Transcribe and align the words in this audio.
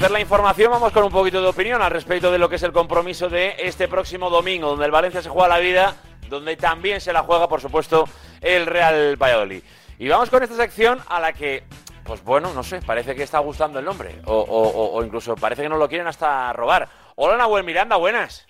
Conocer 0.00 0.12
la 0.12 0.20
información, 0.22 0.70
vamos 0.70 0.92
con 0.94 1.04
un 1.04 1.12
poquito 1.12 1.42
de 1.42 1.48
opinión 1.48 1.82
al 1.82 1.90
respecto 1.90 2.32
de 2.32 2.38
lo 2.38 2.48
que 2.48 2.56
es 2.56 2.62
el 2.62 2.72
compromiso 2.72 3.28
de 3.28 3.54
este 3.58 3.86
próximo 3.86 4.30
domingo, 4.30 4.70
donde 4.70 4.86
el 4.86 4.90
Valencia 4.90 5.20
se 5.20 5.28
juega 5.28 5.46
la 5.46 5.58
vida, 5.58 5.94
donde 6.30 6.56
también 6.56 7.02
se 7.02 7.12
la 7.12 7.22
juega, 7.22 7.46
por 7.50 7.60
supuesto, 7.60 8.08
el 8.40 8.64
Real 8.64 9.16
Valladolid. 9.22 9.62
Y 9.98 10.08
vamos 10.08 10.30
con 10.30 10.42
esta 10.42 10.56
sección 10.56 11.00
a 11.06 11.20
la 11.20 11.34
que, 11.34 11.64
pues 12.02 12.24
bueno, 12.24 12.54
no 12.54 12.62
sé, 12.62 12.80
parece 12.80 13.14
que 13.14 13.24
está 13.24 13.40
gustando 13.40 13.78
el 13.78 13.84
nombre, 13.84 14.22
o, 14.24 14.36
o- 14.38 14.96
o 14.96 15.04
incluso 15.04 15.34
parece 15.36 15.64
que 15.64 15.68
no 15.68 15.76
lo 15.76 15.86
quieren 15.86 16.06
hasta 16.06 16.50
robar. 16.54 16.88
Hola, 17.16 17.36
Nahuel 17.36 17.64
Miranda, 17.64 17.96
buenas. 17.96 18.46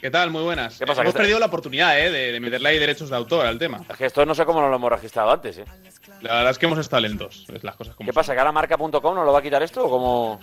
¿Qué 0.00 0.12
tal? 0.12 0.30
Muy 0.30 0.44
buenas. 0.44 0.78
¿Qué 0.78 0.86
pasa? 0.86 1.00
Hemos 1.00 1.12
¿Qué 1.12 1.18
perdido 1.18 1.40
la 1.40 1.46
oportunidad 1.46 1.98
¿eh? 1.98 2.08
de, 2.12 2.30
de 2.30 2.38
meterle 2.38 2.68
ahí 2.68 2.78
derechos 2.78 3.10
de 3.10 3.16
autor 3.16 3.44
al 3.46 3.58
tema. 3.58 3.80
Es 3.90 3.96
que 3.96 4.06
esto 4.06 4.24
no 4.24 4.32
sé 4.32 4.44
cómo 4.44 4.60
no 4.60 4.68
lo 4.68 4.76
hemos 4.76 4.92
registrado 4.92 5.32
antes, 5.32 5.58
¿eh? 5.58 5.64
La 6.20 6.34
verdad 6.34 6.50
es 6.52 6.58
que 6.58 6.66
hemos 6.66 6.78
estado 6.78 7.00
lentos. 7.02 7.46
Las 7.62 7.74
cosas 7.74 7.96
como 7.96 8.06
¿Qué 8.06 8.12
son. 8.12 8.20
pasa? 8.20 8.32
¿Que 8.32 8.38
ahora 8.38 8.52
marca.com 8.52 9.14
no 9.16 9.24
lo 9.24 9.32
va 9.32 9.40
a 9.40 9.42
quitar 9.42 9.60
esto 9.64 9.84
o 9.84 9.90
cómo...? 9.90 10.40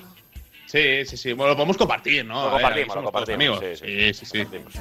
Sí, 0.66 1.06
sí, 1.06 1.18
sí. 1.18 1.34
Bueno, 1.34 1.52
lo 1.52 1.56
podemos 1.56 1.78
compartir, 1.78 2.26
¿no? 2.26 2.36
Lo 2.36 2.44
ver, 2.44 2.52
compartimos, 2.54 2.96
lo 2.96 3.04
compartimos. 3.04 3.58
amigos. 3.60 3.80
Sí, 3.80 4.14
sí, 4.14 4.26
sí. 4.26 4.38
compartimos. 4.44 4.74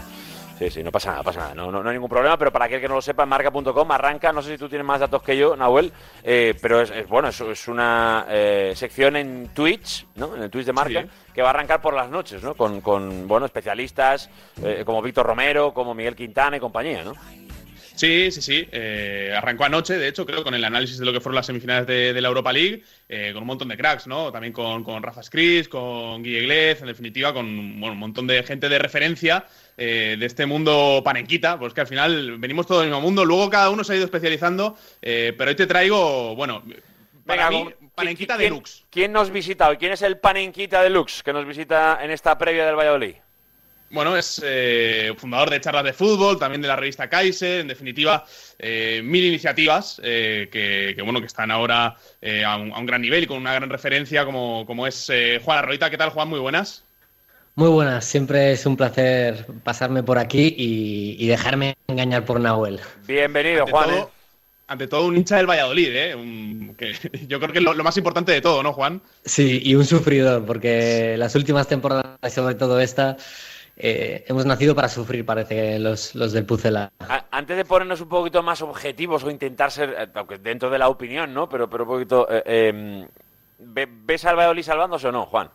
Sí, 0.59 0.71
sí, 0.71 0.83
no 0.85 0.93
pasa 0.93 1.11
nada, 1.11 1.23
pasa 1.25 1.41
nada. 1.41 1.55
No, 1.57 1.73
no, 1.73 1.83
no 1.83 1.89
hay 1.91 1.95
ningún 1.97 2.09
problema, 2.09 2.39
pero 2.39 2.53
para 2.53 2.67
aquel 2.67 2.81
que 2.81 2.87
no 2.87 2.95
lo 2.95 3.03
sepa, 3.03 3.25
en 3.25 3.29
marca.com 3.29 3.91
arranca, 3.91 4.33
no 4.33 4.41
sé 4.41 4.53
si 4.53 4.59
tú 4.59 4.69
tienes 4.69 4.87
más 4.87 5.01
datos 5.01 5.21
que 5.21 5.37
yo, 5.37 5.57
Nahuel, 5.57 5.93
eh, 6.23 6.55
pero 6.63 6.81
es, 6.81 6.91
es- 6.93 7.09
bueno, 7.09 7.27
es, 7.29 7.41
es 7.41 7.67
una 7.67 8.25
eh, 8.29 8.73
sección 8.77 9.17
en 9.17 9.49
Twitch, 9.49 10.07
¿no? 10.15 10.37
En 10.37 10.45
el 10.45 10.51
Twitch 10.51 10.67
de 10.67 10.73
marca, 10.73 11.03
Sí. 11.03 11.09
que 11.35 11.43
va 11.43 11.49
a 11.49 11.51
arrancar 11.51 11.83
por 11.83 11.93
las 11.93 12.09
noches, 12.09 12.41
¿no? 12.45 12.55
Con, 12.55 12.81
con 12.83 13.27
bueno, 13.27 13.47
especialistas 13.47 14.31
eh, 14.63 14.85
como 14.87 15.03
Víctor 15.03 15.27
Romero, 15.27 15.75
como 15.75 15.93
Miguel 15.93 16.15
Quintana 16.15 16.57
y 16.57 16.61
compañía, 16.61 17.03
¿no? 17.03 17.15
Sí, 17.97 18.31
sí, 18.33 18.43
sí. 18.43 18.69
Eh, 18.73 19.33
arrancó 19.37 19.65
anoche, 19.65 19.97
de 19.97 20.09
hecho, 20.09 20.27
creo, 20.27 20.43
con 20.43 20.53
el 20.55 20.65
análisis 20.65 20.99
de 20.99 21.05
lo 21.07 21.13
que 21.13 21.21
fueron 21.21 21.37
las 21.37 21.47
semifinales 21.47 21.87
de, 21.87 22.13
de 22.13 22.21
la 22.21 22.27
Europa 22.29 22.53
League, 22.53 22.83
eh, 23.09 23.31
con 23.33 23.43
un 23.43 23.47
montón 23.47 23.69
de 23.69 23.77
cracks, 23.77 24.09
¿no? 24.09 24.33
También 24.33 24.53
con, 24.53 24.83
con 24.83 25.01
Rafa 25.03 25.23
Scris, 25.23 25.69
con 25.69 26.23
Guille 26.23 26.41
Glez, 26.41 26.81
en 26.81 26.89
definitiva, 26.89 27.33
con 27.33 27.79
bueno, 27.79 27.93
un 27.93 27.99
montón 28.01 28.27
de 28.27 28.43
gente 28.43 28.69
de 28.69 28.79
referencia 28.81 29.45
eh, 29.77 30.17
de 30.19 30.27
este 30.27 30.45
mundo 30.45 31.03
panenquita, 31.05 31.57
pues 31.59 31.73
que 31.73 31.83
al 31.83 31.87
final 31.87 32.39
venimos 32.39 32.67
todos 32.67 32.81
del 32.83 32.91
mismo 32.91 33.01
mundo, 33.01 33.25
luego 33.25 33.49
cada 33.49 33.71
uno 33.71 33.85
se 33.85 33.93
ha 33.93 33.97
ido 33.97 34.05
especializando, 34.07 34.77
eh, 35.01 35.33
pero 35.39 35.51
hoy 35.51 35.57
te 35.57 35.67
traigo, 35.67 36.35
bueno, 36.35 36.65
para 37.27 37.49
Venga, 37.49 37.51
mí, 37.65 37.73
¿quién- 37.79 37.91
panenquita 37.95 38.37
quién- 38.37 38.51
deluxe. 38.51 38.85
¿Quién 38.91 39.13
nos 39.13 39.31
visita 39.31 39.69
hoy? 39.69 39.77
¿Quién 39.77 39.93
es 39.93 40.03
el 40.03 40.19
Panenquita 40.19 40.83
Deluxe 40.83 41.23
que 41.23 41.33
nos 41.33 41.47
visita 41.47 42.01
en 42.03 42.11
esta 42.11 42.37
previa 42.37 42.67
del 42.67 42.75
Valladolid? 42.75 43.15
Bueno, 43.91 44.17
es 44.17 44.43
eh, 44.45 45.13
fundador 45.17 45.51
de 45.51 45.61
charlas 45.61 45.85
de 45.85 45.93
fútbol, 45.93 46.39
también 46.39 46.61
de 46.63 46.67
la 46.69 46.75
revista 46.77 47.09
Kaiser, 47.09 47.61
en 47.61 47.69
definitiva, 47.69 48.25
eh, 48.59 49.01
mil 49.05 49.25
iniciativas 49.25 50.01
eh, 50.03 50.49
que, 50.51 50.95
que, 50.97 51.03
bueno, 51.03 51.21
que 51.21 51.27
están 51.27 51.51
ahora 51.53 51.97
eh, 52.21 52.45
a, 52.45 52.57
un, 52.57 52.73
a 52.73 52.79
un 52.79 52.87
gran 52.87 53.03
nivel 53.03 53.23
y 53.23 53.27
con 53.27 53.37
una 53.39 53.55
gran 53.55 53.71
referencia 53.71 54.25
como, 54.25 54.65
como 54.67 54.87
es 54.87 55.09
eh, 55.11 55.41
Juan 55.45 55.59
Arroita. 55.59 55.91
¿Qué 55.91 55.99
tal, 55.99 56.11
Juan? 56.11 56.29
Muy 56.29 56.41
buenas. 56.41 56.83
Muy 57.57 57.69
buenas, 57.69 58.05
siempre 58.05 58.51
es 58.53 58.67
un 58.67 58.77
placer 58.77 59.47
pasarme 59.63 60.03
por 60.03 60.19
aquí 60.19 60.55
y, 60.59 61.17
y 61.25 61.29
dejarme 61.29 61.77
engañar 61.87 62.25
por 62.25 62.41
Nahuel. 62.41 62.81
Bienvenido, 62.95 63.61
Ante 63.61 63.71
Juan. 63.73 63.91
todo, 63.91 64.09
¿eh? 64.09 64.09
ante 64.67 64.89
todo, 64.89 65.07
un 65.07 65.17
hincha 65.17 65.37
del 65.37 65.47
Valladolid, 65.49 65.95
¿eh? 65.95 66.15
Un- 66.17 66.75
que 66.77 66.95
yo 67.29 67.39
creo 67.41 67.53
que 67.53 67.59
es 67.59 67.65
lo, 67.65 67.75
lo 67.75 67.85
más 67.85 67.97
importante 67.97 68.33
de 68.33 68.41
todo, 68.41 68.63
¿no, 68.63 68.73
Juan? 68.73 69.03
Sí, 69.25 69.61
y 69.65 69.75
un 69.75 69.85
sufridor, 69.87 70.45
porque 70.45 71.17
las 71.19 71.35
últimas 71.35 71.67
temporadas, 71.69 72.33
sobre 72.33 72.55
todo 72.57 72.79
esta, 72.81 73.17
eh, 73.77 74.25
hemos 74.29 74.47
nacido 74.47 74.75
para 74.75 74.89
sufrir, 74.89 75.25
parece 75.27 75.55
que 75.55 75.79
los, 75.79 76.15
los 76.15 76.33
del 76.33 76.47
Pucela. 76.47 76.91
Antes 77.31 77.57
de 77.57 77.65
ponernos 77.65 78.01
un 78.01 78.09
poquito 78.09 78.43
más 78.43 78.63
objetivos 78.63 79.25
o 79.25 79.31
intentar 79.31 79.71
ser, 79.71 79.95
eh, 79.99 80.09
aunque 80.15 80.39
dentro 80.39 80.71
de 80.71 80.79
la 80.79 80.89
opinión, 80.89 81.35
¿no? 81.35 81.49
Pero, 81.49 81.69
pero 81.69 81.85
un 81.85 81.91
poquito. 81.91 82.27
eh, 82.31 82.43
eh, 82.47 83.07
¿ve- 83.59 83.89
¿Ves 83.91 84.25
al 84.25 84.37
Valladolid 84.37 84.63
salvándose 84.63 85.09
o 85.09 85.13
no, 85.13 85.27
Juan? 85.27 85.51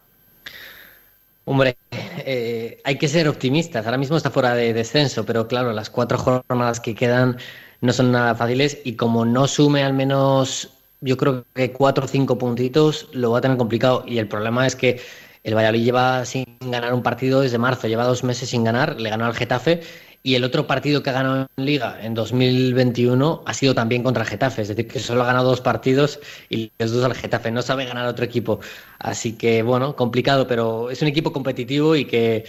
Hombre, 1.46 1.78
eh, 1.92 2.80
hay 2.84 2.98
que 2.98 3.08
ser 3.08 3.28
optimistas. 3.28 3.86
Ahora 3.86 3.98
mismo 3.98 4.18
está 4.18 4.30
fuera 4.30 4.54
de 4.54 4.74
descenso, 4.74 5.26
pero 5.26 5.48
claro, 5.48 5.72
las 5.74 5.90
cuatro 5.90 6.18
jornadas 6.18 6.80
que 6.80 6.94
quedan 6.94 7.38
no 7.82 7.92
son 7.94 8.12
nada 8.12 8.36
fáciles 8.36 8.80
y 8.84 8.96
como 8.96 9.26
no 9.26 9.48
sume 9.48 9.84
al 9.84 9.94
menos, 9.94 10.70
yo 11.02 11.18
creo 11.18 11.46
que 11.56 11.72
cuatro 11.72 12.06
o 12.06 12.08
cinco 12.08 12.38
puntitos, 12.38 13.10
lo 13.14 13.32
va 13.32 13.40
a 13.40 13.42
tener 13.42 13.58
complicado. 13.58 14.04
Y 14.06 14.20
el 14.20 14.28
problema 14.28 14.68
es 14.68 14.76
que 14.76 15.02
el 15.44 15.56
Valladolid 15.56 15.84
lleva 15.84 16.26
sin 16.26 16.46
ganar 16.60 16.94
un 16.94 17.04
partido 17.04 17.42
desde 17.42 17.58
marzo, 17.58 17.88
lleva 17.88 18.06
dos 18.06 18.24
meses 18.24 18.50
sin 18.50 18.64
ganar, 18.64 19.00
le 19.00 19.10
ganó 19.10 19.26
al 19.26 19.36
Getafe. 19.36 19.82
Y 20.22 20.36
el 20.36 20.44
otro 20.44 20.68
partido 20.68 21.02
que 21.02 21.12
ha 21.12 21.14
ganado 21.14 21.48
en 21.56 21.66
Liga 21.66 21.98
en 22.02 22.14
2021 22.14 23.44
ha 23.46 23.54
sido 23.54 23.74
también 23.74 24.04
contra 24.04 24.24
el 24.24 24.30
Getafe, 24.30 24.64
es 24.64 24.68
decir, 24.68 24.86
que 24.86 25.00
solo 25.00 25.24
ha 25.24 25.28
ganado 25.28 25.48
dos 25.48 25.62
partidos 25.62 26.20
y 26.50 26.74
los 26.78 26.92
dos 26.92 27.06
al 27.06 27.16
Getafe, 27.16 27.52
no 27.52 27.62
sabe 27.62 27.86
ganar 27.86 28.06
otro 28.06 28.26
equipo. 28.26 28.60
Así 29.00 29.38
que, 29.38 29.64
bueno, 29.64 29.96
complicado, 29.96 30.46
pero 30.46 30.90
es 30.90 31.02
un 31.02 31.08
equipo 31.08 31.32
competitivo 31.32 31.96
y 31.96 32.04
que 32.04 32.44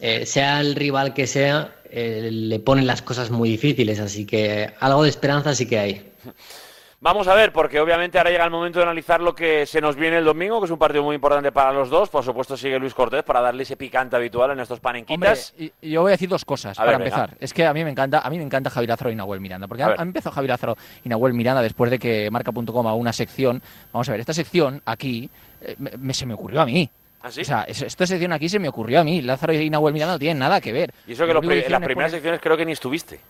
eh, 0.00 0.24
sea 0.24 0.62
el 0.62 0.74
rival 0.74 1.12
que 1.12 1.26
sea, 1.26 1.74
eh, 1.90 2.30
le 2.32 2.58
ponen 2.58 2.86
las 2.86 3.02
cosas 3.02 3.30
muy 3.30 3.50
difíciles, 3.50 4.00
así 4.00 4.24
que 4.24 4.72
algo 4.80 5.02
de 5.02 5.10
esperanza 5.10 5.54
sí 5.54 5.66
que 5.66 5.78
hay. 5.78 6.12
Vamos 7.02 7.26
a 7.28 7.34
ver, 7.34 7.50
porque 7.50 7.80
obviamente 7.80 8.18
ahora 8.18 8.28
llega 8.30 8.44
el 8.44 8.50
momento 8.50 8.78
de 8.78 8.84
analizar 8.84 9.22
lo 9.22 9.34
que 9.34 9.64
se 9.64 9.80
nos 9.80 9.96
viene 9.96 10.18
el 10.18 10.24
domingo, 10.26 10.60
que 10.60 10.66
es 10.66 10.70
un 10.70 10.78
partido 10.78 11.02
muy 11.02 11.14
importante 11.14 11.50
para 11.50 11.72
los 11.72 11.88
dos. 11.88 12.10
Por 12.10 12.22
supuesto, 12.22 12.58
sigue 12.58 12.78
Luis 12.78 12.92
Cortés 12.92 13.22
para 13.22 13.40
darle 13.40 13.62
ese 13.62 13.74
picante 13.78 14.16
habitual 14.16 14.50
en 14.50 14.60
estos 14.60 14.80
Hombre, 14.84 15.04
panenquitas. 15.06 15.54
y 15.58 15.72
yo 15.90 16.02
voy 16.02 16.10
a 16.10 16.12
decir 16.12 16.28
dos 16.28 16.44
cosas 16.44 16.78
A 16.78 16.82
ver, 16.84 16.92
para 16.96 17.04
venga. 17.04 17.16
empezar. 17.22 17.38
Es 17.40 17.54
que 17.54 17.64
a 17.64 17.72
mí 17.72 17.82
me 17.84 17.90
encanta, 17.90 18.18
a 18.18 18.28
mí 18.28 18.36
me 18.36 18.44
encanta 18.44 18.68
Javier 18.68 18.90
Lázaro 18.90 19.10
y 19.10 19.14
Nahuel 19.14 19.40
Miranda, 19.40 19.66
porque 19.66 19.82
A 19.82 19.94
empezó 19.98 20.30
Javier 20.30 20.50
Lázaro 20.50 20.76
y 21.02 21.08
Nahuel 21.08 21.32
Miranda 21.32 21.62
después 21.62 21.90
de 21.90 21.98
que 21.98 22.30
marca.com 22.30 22.86
a 22.86 22.92
una 22.94 23.14
sección. 23.14 23.62
Vamos 23.94 24.06
a 24.10 24.12
ver, 24.12 24.20
esta 24.20 24.34
sección 24.34 24.82
aquí 24.84 25.30
eh, 25.62 25.76
me- 25.78 25.92
me- 25.96 26.12
se 26.12 26.26
me 26.26 26.34
ocurrió 26.34 26.60
a 26.60 26.66
mí. 26.66 26.90
¿Ah, 27.22 27.30
sí? 27.30 27.40
O 27.40 27.44
sea, 27.44 27.62
es- 27.62 27.80
esta 27.80 28.06
sección 28.06 28.34
aquí 28.34 28.50
se 28.50 28.58
me 28.58 28.68
ocurrió 28.68 29.00
a 29.00 29.04
mí. 29.04 29.22
Lázaro 29.22 29.54
y 29.54 29.70
Nahuel 29.70 29.94
Miranda 29.94 30.14
no 30.14 30.18
tienen 30.18 30.38
nada 30.38 30.60
que 30.60 30.70
ver. 30.70 30.92
y 31.06 31.12
eso 31.12 31.22
que 31.26 31.32
Lo 31.32 31.40
los 31.40 31.70
las 31.70 31.80
primeras 31.80 32.12
secciones 32.12 32.40
creo 32.42 32.58
que 32.58 32.66
ni 32.66 32.72
estuviste. 32.72 33.20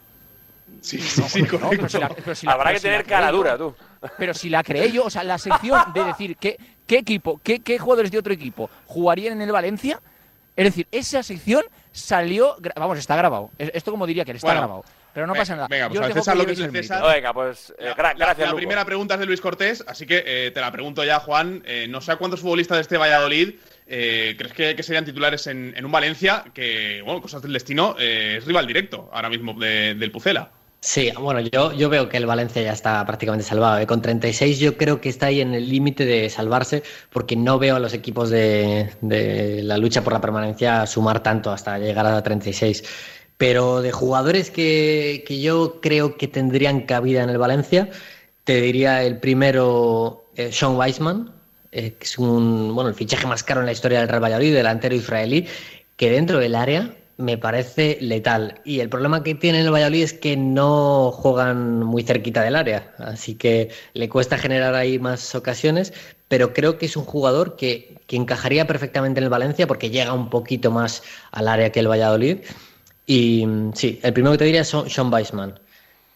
Sí, 0.80 0.98
sí, 0.98 1.22
sí, 1.28 1.42
No, 1.42 1.70
pero 1.70 1.88
si 1.88 1.98
la- 1.98 2.08
pero 2.08 2.34
si 2.34 2.46
la- 2.46 2.52
Habrá 2.52 2.64
pero 2.64 2.74
que 2.74 2.78
si 2.80 2.82
tener 2.84 3.04
cara 3.04 3.30
dura, 3.30 3.58
tú. 3.58 3.74
Pero 4.18 4.32
si 4.34 4.48
la 4.48 4.62
creé 4.62 4.90
yo, 4.90 5.04
o 5.04 5.10
sea, 5.10 5.22
la 5.24 5.36
sección 5.38 5.78
de 5.92 6.04
decir 6.04 6.36
qué, 6.36 6.56
qué 6.86 6.98
equipo, 6.98 7.40
qué, 7.44 7.60
qué 7.60 7.78
jugadores 7.78 8.10
de 8.10 8.18
otro 8.18 8.32
equipo 8.32 8.70
jugarían 8.86 9.34
en 9.34 9.42
el 9.42 9.52
Valencia, 9.52 10.00
es 10.56 10.64
decir, 10.64 10.86
esa 10.90 11.22
sección 11.22 11.62
salió, 11.92 12.56
vamos, 12.76 12.98
está 12.98 13.14
grabado. 13.16 13.50
Es- 13.58 13.70
Esto 13.74 13.90
como 13.90 14.06
diría 14.06 14.24
que 14.24 14.32
está 14.32 14.46
Bueno, 14.46 14.60
grabado. 14.62 14.84
Pero 15.12 15.26
no 15.26 15.34
pasa 15.34 15.56
nada. 15.56 15.66
venga, 15.68 15.88
pues 15.88 16.00
Yo 16.00 16.12
César 16.14 16.36
lo 16.36 16.46
que 16.46 16.54
mérito. 16.54 16.70
César. 16.72 17.02
Venga, 17.14 17.34
pues 17.34 17.74
eh, 17.78 17.86
La- 17.86 17.96
gra- 17.96 18.02
la- 18.02 18.14
gracias, 18.14 18.38
La 18.38 18.46
Luco. 18.46 18.56
primera 18.58 18.84
pregunta 18.84 19.14
es 19.14 19.20
de 19.20 19.26
Luis 19.26 19.40
Cortés, 19.40 19.82
así 19.88 20.06
que 20.06 20.22
eh, 20.24 20.50
te 20.52 20.60
la 20.60 20.70
pregunto 20.70 21.02
ya, 21.02 21.18
Juan. 21.18 21.62
Eh, 21.66 21.86
no 21.90 22.00
sé 22.00 22.12
a 22.12 22.16
cuántos 22.16 22.40
futbolistas 22.40 22.76
de 22.78 22.82
este 22.82 22.96
Valladolid 22.96 23.54
eh, 23.88 24.36
crees 24.38 24.52
que, 24.54 24.76
que 24.76 24.82
serían 24.84 25.04
titulares 25.04 25.48
en, 25.48 25.74
en 25.76 25.84
un 25.84 25.90
Valencia 25.90 26.44
que, 26.54 27.02
bueno, 27.04 27.20
cosas 27.20 27.42
del 27.42 27.52
destino, 27.52 27.96
eh, 27.98 28.36
es 28.38 28.44
rival 28.46 28.68
directo 28.68 29.10
ahora 29.12 29.28
mismo 29.28 29.52
de- 29.54 29.96
del 29.96 30.12
Pucela. 30.12 30.52
Sí, 30.82 31.10
bueno, 31.20 31.40
yo, 31.40 31.72
yo 31.74 31.90
veo 31.90 32.08
que 32.08 32.16
el 32.16 32.24
Valencia 32.24 32.62
ya 32.62 32.72
está 32.72 33.04
prácticamente 33.04 33.46
salvado. 33.46 33.78
¿eh? 33.78 33.86
Con 33.86 34.00
36 34.00 34.58
yo 34.58 34.78
creo 34.78 35.00
que 35.00 35.10
está 35.10 35.26
ahí 35.26 35.40
en 35.42 35.52
el 35.54 35.68
límite 35.68 36.06
de 36.06 36.30
salvarse 36.30 36.82
porque 37.10 37.36
no 37.36 37.58
veo 37.58 37.76
a 37.76 37.78
los 37.78 37.92
equipos 37.92 38.30
de, 38.30 38.90
de 39.02 39.62
la 39.62 39.76
lucha 39.76 40.02
por 40.02 40.14
la 40.14 40.22
permanencia 40.22 40.86
sumar 40.86 41.22
tanto 41.22 41.50
hasta 41.52 41.78
llegar 41.78 42.06
a 42.06 42.22
36. 42.22 42.82
Pero 43.36 43.82
de 43.82 43.92
jugadores 43.92 44.50
que, 44.50 45.22
que 45.26 45.40
yo 45.40 45.80
creo 45.82 46.16
que 46.16 46.28
tendrían 46.28 46.80
cabida 46.82 47.22
en 47.24 47.30
el 47.30 47.38
Valencia, 47.38 47.90
te 48.44 48.60
diría 48.60 49.02
el 49.04 49.18
primero, 49.18 50.24
eh, 50.36 50.50
Sean 50.52 50.76
Weisman, 50.76 51.32
eh, 51.72 51.94
que 51.98 52.04
es 52.04 52.18
un, 52.18 52.74
bueno, 52.74 52.88
el 52.88 52.94
fichaje 52.94 53.26
más 53.26 53.42
caro 53.44 53.60
en 53.60 53.66
la 53.66 53.72
historia 53.72 54.00
del 54.00 54.08
Real 54.08 54.22
Valladolid, 54.22 54.54
delantero 54.54 54.94
israelí, 54.94 55.46
que 55.96 56.10
dentro 56.10 56.38
del 56.38 56.54
área 56.54 56.94
me 57.20 57.38
parece 57.38 57.98
letal. 58.00 58.60
Y 58.64 58.80
el 58.80 58.88
problema 58.88 59.22
que 59.22 59.34
tiene 59.34 59.60
el 59.60 59.72
Valladolid 59.72 60.02
es 60.02 60.12
que 60.14 60.36
no 60.36 61.10
juegan 61.12 61.82
muy 61.84 62.02
cerquita 62.02 62.42
del 62.42 62.56
área, 62.56 62.92
así 62.98 63.34
que 63.36 63.70
le 63.94 64.08
cuesta 64.08 64.38
generar 64.38 64.74
ahí 64.74 64.98
más 64.98 65.34
ocasiones, 65.34 65.92
pero 66.28 66.52
creo 66.52 66.78
que 66.78 66.86
es 66.86 66.96
un 66.96 67.04
jugador 67.04 67.56
que, 67.56 67.98
que 68.06 68.16
encajaría 68.16 68.66
perfectamente 68.66 69.18
en 69.20 69.24
el 69.24 69.30
Valencia 69.30 69.66
porque 69.66 69.90
llega 69.90 70.12
un 70.12 70.30
poquito 70.30 70.70
más 70.70 71.02
al 71.32 71.48
área 71.48 71.70
que 71.72 71.80
el 71.80 71.88
Valladolid. 71.88 72.38
Y 73.06 73.46
mm, 73.46 73.72
sí, 73.74 74.00
el 74.02 74.12
primero 74.12 74.32
que 74.32 74.38
te 74.38 74.44
diría 74.44 74.62
es 74.62 74.68
Sean- 74.68 75.12
Weisman. 75.12 75.58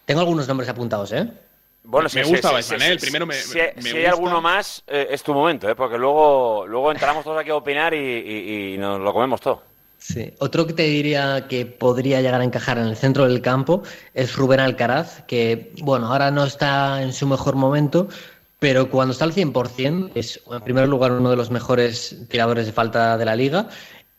Tengo 0.05 0.21
algunos 0.21 0.47
nombres 0.49 0.69
apuntados, 0.69 1.13
¿eh? 1.13 1.29
Bueno, 1.83 2.09
Me 2.13 2.23
sí, 2.23 2.31
gusta 2.31 2.49
sí, 2.49 2.55
Weisman, 2.55 2.81
sí, 2.81 2.87
¿eh? 2.87 2.93
El 2.93 2.99
primero 3.01 3.27
me- 3.27 3.35
si, 3.35 3.59
me- 3.59 3.83
si 3.83 3.93
me 3.95 3.99
hay 4.01 4.07
alguno 4.07 4.41
más, 4.41 4.83
eh, 4.87 5.09
es 5.11 5.23
tu 5.23 5.35
momento, 5.35 5.69
¿eh? 5.69 5.75
porque 5.75 5.99
luego, 5.99 6.67
luego 6.67 6.91
entramos 6.91 7.25
todos 7.25 7.39
aquí 7.39 7.51
a 7.51 7.57
opinar 7.57 7.93
y, 7.95 7.99
y- 7.99 8.75
y 8.75 8.79
nos 8.79 9.01
lo 9.01 9.13
comemos 9.13 9.41
todo. 9.41 9.63
Sí. 10.07 10.35
Otro 10.39 10.67
que 10.67 10.75
te 10.75 10.83
diría 10.83 11.47
que 11.49 11.65
podría 11.65 12.21
llegar 12.21 12.43
a 12.43 12.45
encajar 12.45 12.77
en 12.77 12.85
el 12.85 12.95
centro 12.95 13.25
del 13.25 13.41
campo 13.41 13.83
es 14.13 14.37
Rubén 14.37 14.61
Alcaraz, 14.61 15.23
que, 15.23 15.73
bueno, 15.81 16.09
ahora 16.13 16.31
no 16.31 16.45
está 16.45 17.03
en 17.03 17.15
su 17.15 17.27
mejor 17.27 17.57
momento, 17.57 18.09
pero 18.59 18.91
cuando 18.91 19.13
está 19.13 19.25
al 19.25 19.33
100% 19.33 20.11
es, 20.15 20.43
en 20.53 20.61
primer 20.61 20.89
lugar, 20.89 21.13
uno 21.13 21.31
de 21.31 21.37
los 21.37 21.51
mejores 21.51 22.19
tiradores 22.29 22.67
de 22.67 22.73
falta 22.73 23.17
de 23.17 23.25
la 23.25 23.35
liga 23.35 23.71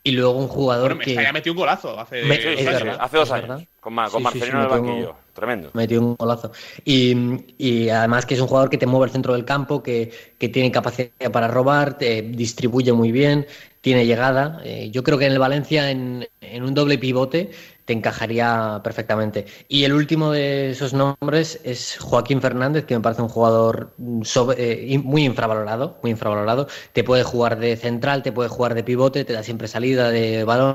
y 0.02 0.10
luego 0.10 0.32
un 0.32 0.48
jugador 0.48 0.88
Bueno, 0.88 1.04
que... 1.04 1.10
Mestalla 1.10 1.32
metió 1.32 1.52
un 1.52 1.58
golazo 1.58 2.00
hace, 2.00 2.24
Me- 2.24 2.36
sí, 2.36 2.56
sí, 2.58 2.64
verdad, 2.64 2.96
hace 2.98 3.16
dos 3.18 3.30
años. 3.30 3.62
Con, 3.86 3.94
Ma- 3.94 4.10
con 4.10 4.18
sí, 4.20 4.24
Marcelino 4.24 4.58
sí, 4.58 4.66
en 4.66 4.72
el 4.72 4.80
banquillo. 4.80 5.14
Tremendo. 5.32 5.70
Metió 5.74 6.00
un 6.00 6.16
golazo. 6.16 6.50
Y, 6.84 7.14
y 7.56 7.88
además 7.88 8.26
que 8.26 8.34
es 8.34 8.40
un 8.40 8.48
jugador 8.48 8.68
que 8.68 8.78
te 8.78 8.86
mueve 8.86 9.06
el 9.06 9.12
centro 9.12 9.32
del 9.34 9.44
campo, 9.44 9.80
que, 9.80 10.10
que 10.38 10.48
tiene 10.48 10.72
capacidad 10.72 11.10
para 11.30 11.46
robar, 11.46 11.96
te 11.96 12.22
distribuye 12.22 12.92
muy 12.92 13.12
bien, 13.12 13.46
tiene 13.82 14.06
llegada. 14.06 14.60
Eh, 14.64 14.90
yo 14.90 15.04
creo 15.04 15.18
que 15.18 15.26
en 15.26 15.32
el 15.32 15.38
Valencia, 15.38 15.90
en, 15.92 16.26
en 16.40 16.62
un 16.64 16.74
doble 16.74 16.98
pivote, 16.98 17.50
te 17.84 17.92
encajaría 17.92 18.80
perfectamente. 18.82 19.46
Y 19.68 19.84
el 19.84 19.92
último 19.92 20.32
de 20.32 20.70
esos 20.70 20.92
nombres 20.92 21.60
es 21.62 21.98
Joaquín 22.00 22.40
Fernández, 22.40 22.84
que 22.84 22.96
me 22.96 23.00
parece 23.00 23.22
un 23.22 23.28
jugador 23.28 23.94
sobre- 24.24 24.94
eh, 24.94 24.98
muy 24.98 25.24
infravalorado, 25.24 25.98
muy 26.02 26.10
infravalorado. 26.10 26.66
Te 26.92 27.04
puede 27.04 27.22
jugar 27.22 27.58
de 27.60 27.76
central, 27.76 28.24
te 28.24 28.32
puede 28.32 28.48
jugar 28.48 28.74
de 28.74 28.82
pivote, 28.82 29.24
te 29.24 29.34
da 29.34 29.44
siempre 29.44 29.68
salida 29.68 30.10
de 30.10 30.42
balón, 30.44 30.74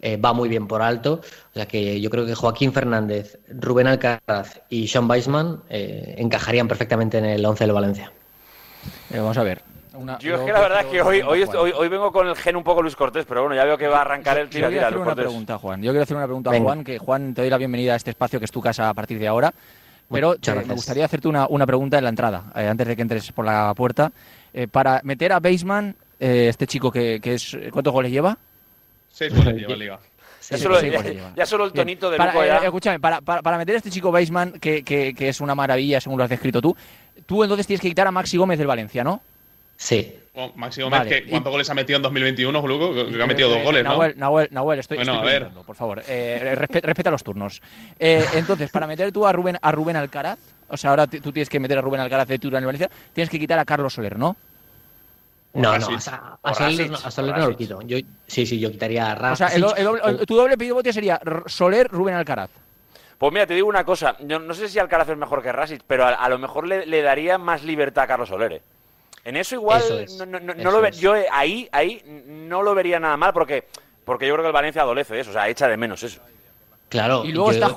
eh, 0.00 0.16
va 0.16 0.32
muy 0.32 0.48
bien 0.48 0.66
por 0.66 0.82
alto. 0.82 1.20
O 1.50 1.54
sea 1.54 1.66
que 1.66 2.00
yo 2.00 2.10
creo 2.10 2.24
que 2.26 2.34
Joaquín 2.34 2.72
Fernández, 2.72 3.38
Rubén 3.48 3.88
Alcaraz 3.88 4.60
y 4.68 4.86
Sean 4.86 5.10
Weisman 5.10 5.60
eh, 5.68 6.14
encajarían 6.18 6.68
perfectamente 6.68 7.18
en 7.18 7.24
el 7.24 7.44
11 7.44 7.64
del 7.64 7.72
Valencia. 7.72 8.12
Eh, 9.12 9.18
vamos 9.18 9.36
a 9.36 9.42
ver. 9.42 9.62
Una- 9.94 10.16
Yo 10.20 10.34
es 10.34 10.40
yo 10.40 10.46
que 10.46 10.52
la 10.52 10.60
verdad 10.60 10.80
es 10.82 10.86
que 10.86 11.02
hoy, 11.02 11.20
hoy, 11.22 11.42
hoy, 11.42 11.72
hoy 11.76 11.88
vengo 11.88 12.12
con 12.12 12.28
el 12.28 12.36
gen 12.36 12.54
un 12.54 12.62
poco 12.62 12.80
Luis 12.82 12.94
Cortés, 12.94 13.24
pero 13.28 13.42
bueno, 13.42 13.56
ya 13.56 13.64
veo 13.64 13.76
que 13.76 13.88
va 13.88 13.98
a 13.98 14.02
arrancar 14.02 14.38
el 14.38 14.46
Yo 14.46 14.50
tira, 14.50 14.68
quiero 14.68 14.86
hacer 14.86 14.96
una 14.98 15.04
Cortés. 15.06 15.24
pregunta, 15.24 15.58
Juan. 15.58 15.82
Yo 15.82 15.90
quiero 15.90 16.02
hacer 16.04 16.16
una 16.16 16.26
pregunta 16.26 16.50
a 16.50 16.52
Venga. 16.52 16.64
Juan, 16.64 16.84
que 16.84 16.98
Juan, 16.98 17.34
te 17.34 17.40
doy 17.42 17.50
la 17.50 17.58
bienvenida 17.58 17.94
a 17.94 17.96
este 17.96 18.10
espacio 18.10 18.38
que 18.38 18.44
es 18.44 18.52
tu 18.52 18.60
casa 18.62 18.88
a 18.88 18.94
partir 18.94 19.18
de 19.18 19.26
ahora. 19.26 19.52
Pero 20.08 20.36
te- 20.36 20.54
me 20.54 20.74
gustaría 20.74 21.04
hacerte 21.04 21.26
una, 21.28 21.46
una 21.48 21.66
pregunta 21.66 21.98
en 21.98 22.04
la 22.04 22.10
entrada, 22.10 22.44
eh, 22.54 22.66
antes 22.68 22.86
de 22.86 22.94
que 22.96 23.02
entres 23.02 23.32
por 23.32 23.44
la 23.44 23.72
puerta. 23.74 24.10
Eh, 24.54 24.66
para 24.68 25.00
meter 25.04 25.32
a 25.32 25.40
Baseman, 25.40 25.94
eh, 26.20 26.46
este 26.48 26.66
chico 26.68 26.90
que, 26.92 27.20
que 27.20 27.34
es. 27.34 27.56
¿Cuántos 27.72 27.92
goles 27.92 28.10
lleva? 28.12 28.38
Seis 29.12 29.34
goles 29.34 29.54
lleva 29.56 29.76
Liga. 29.76 29.98
Ya 30.48 30.58
solo, 30.58 30.80
sí, 30.80 30.90
ya- 30.90 30.96
goles 30.98 31.14
lleva. 31.14 31.32
ya 31.36 31.46
solo 31.46 31.64
el 31.66 31.70
Bien. 31.70 31.84
tonito 31.84 32.10
de 32.10 32.16
Para- 32.16 32.32
Luco 32.32 32.44
eh, 32.44 32.58
escúchame, 32.64 32.98
para, 33.00 33.20
para- 33.20 33.42
para 33.42 33.58
meter 33.58 33.74
a 33.74 33.78
este 33.78 33.90
chico 33.90 34.10
Baseman, 34.10 34.52
que, 34.52 34.82
que- 34.82 35.14
que 35.14 35.28
es 35.28 35.40
una 35.40 35.54
maravilla, 35.54 36.00
según 36.00 36.18
lo 36.18 36.24
has 36.24 36.30
descrito 36.30 36.60
tú, 36.62 36.76
tú 37.26 37.42
entonces 37.42 37.66
tienes 37.66 37.80
que 37.80 37.88
quitar 37.88 38.06
a 38.06 38.10
Maxi 38.10 38.36
Gómez 38.36 38.58
del 38.58 38.66
Valencia, 38.66 39.04
¿no? 39.04 39.20
Sí. 39.76 40.14
Bueno, 40.34 40.52
Máximo 40.56 40.88
Vale, 40.90 41.04
Gómez, 41.04 41.20
¿qué- 41.22 41.26
y- 41.26 41.30
¿cuántos 41.30 41.50
goles 41.52 41.68
ha 41.70 41.74
metido 41.74 41.96
en 41.96 42.02
2021, 42.02 42.66
Luco? 42.66 42.92
Creo 42.92 43.10
que 43.10 43.22
ha 43.22 43.26
metido 43.26 43.48
Eh, 43.50 43.54
dos 43.54 43.62
goles, 43.64 43.84
¿no? 43.84 43.90
Nahuel, 43.90 44.14
Nahuel, 44.16 44.48
Nahuel, 44.50 44.78
estoy, 44.78 44.96
Bueno, 44.98 45.12
estoy 45.14 45.26
a 45.28 45.30
ver. 45.30 45.38
preguntando, 45.40 45.66
por 45.66 45.76
favor. 45.76 46.02
Eh, 46.08 46.54
respe- 46.56 46.82
respeta 46.82 47.10
los 47.10 47.22
turnos. 47.24 47.60
Eh, 47.98 48.24
entonces, 48.34 48.70
para 48.70 48.86
meter 48.86 49.10
tú 49.12 49.26
a 49.26 49.32
Rubén, 49.32 49.58
a 49.60 49.72
Rubén 49.72 49.96
Alcaraz, 49.96 50.38
o 50.68 50.76
sea, 50.76 50.90
ahora 50.90 51.06
tú 51.06 51.32
tienes 51.32 51.48
que 51.48 51.58
meter 51.60 51.78
a 51.78 51.80
Rubén 51.80 52.00
Alcaraz 52.00 52.28
de 52.28 52.38
titular 52.38 52.58
en 52.58 52.62
el 52.62 52.66
Valencia, 52.66 52.90
tienes 53.12 53.28
que 53.28 53.38
quitar 53.38 53.58
a 53.58 53.64
Carlos 53.64 53.92
Soler, 53.92 54.18
¿no? 54.18 54.36
No, 55.52 55.76
no, 55.78 55.96
a, 55.96 56.00
Sa- 56.00 56.38
O 56.42 56.48
a 56.48 56.54
Soler, 56.54 56.70
Rasic, 56.78 56.90
no- 56.90 56.96
a 56.98 57.08
o 57.08 57.10
Soler 57.10 57.36
no 57.38 57.48
lo 57.48 57.56
quito. 57.56 57.80
Yo, 57.82 57.98
sí, 58.26 58.46
sí, 58.46 58.60
yo 58.60 58.70
quitaría 58.70 59.10
a 59.12 59.32
O 59.32 59.36
sea, 59.36 59.48
Rasic. 59.48 59.56
el 59.56 59.62
do- 59.62 59.76
el 59.76 59.84
doble- 59.86 60.00
el- 60.20 60.26
tu 60.26 60.36
doble 60.36 60.56
pivote 60.56 60.92
sería 60.92 61.20
Soler, 61.46 61.88
Rubén 61.88 62.14
Alcaraz. 62.14 62.50
Pues 63.18 63.32
mira, 63.32 63.46
te 63.46 63.54
digo 63.54 63.68
una 63.68 63.84
cosa. 63.84 64.16
Yo 64.20 64.38
no 64.38 64.54
sé 64.54 64.68
si 64.68 64.78
Alcaraz 64.78 65.08
es 65.08 65.16
mejor 65.16 65.42
que 65.42 65.52
Rasic, 65.52 65.82
pero 65.86 66.04
a, 66.06 66.10
a 66.14 66.28
lo 66.28 66.38
mejor 66.38 66.66
le, 66.66 66.86
le 66.86 67.02
daría 67.02 67.36
más 67.36 67.64
libertad 67.64 68.04
a 68.04 68.06
Carlos 68.06 68.28
Soler. 68.28 68.52
¿eh? 68.54 68.62
En 69.24 69.36
eso 69.36 69.56
igual 69.56 69.82
Eso 69.82 69.98
es, 69.98 70.16
no, 70.16 70.24
no- 70.26 70.40
no- 70.40 70.54
no 70.54 70.60
eso 70.60 70.70
lo 70.70 70.80
ve- 70.80 70.88
es. 70.90 70.98
yo 70.98 71.14
eh, 71.16 71.26
ahí, 71.30 71.68
ahí 71.72 72.02
no 72.26 72.62
lo 72.62 72.74
vería 72.74 72.98
nada 73.00 73.16
mal 73.18 73.32
porque, 73.34 73.64
porque 74.04 74.26
yo 74.26 74.32
creo 74.34 74.44
que 74.44 74.48
el 74.48 74.52
Valencia 74.54 74.82
adolece 74.82 75.12
de 75.14 75.20
eso, 75.20 75.30
o 75.30 75.32
sea, 75.34 75.48
echa 75.48 75.68
de 75.68 75.76
menos 75.76 76.02
eso. 76.02 76.20
Claro. 76.88 77.24
Y 77.24 77.32
luego 77.32 77.52
yo- 77.52 77.58
está 77.58 77.76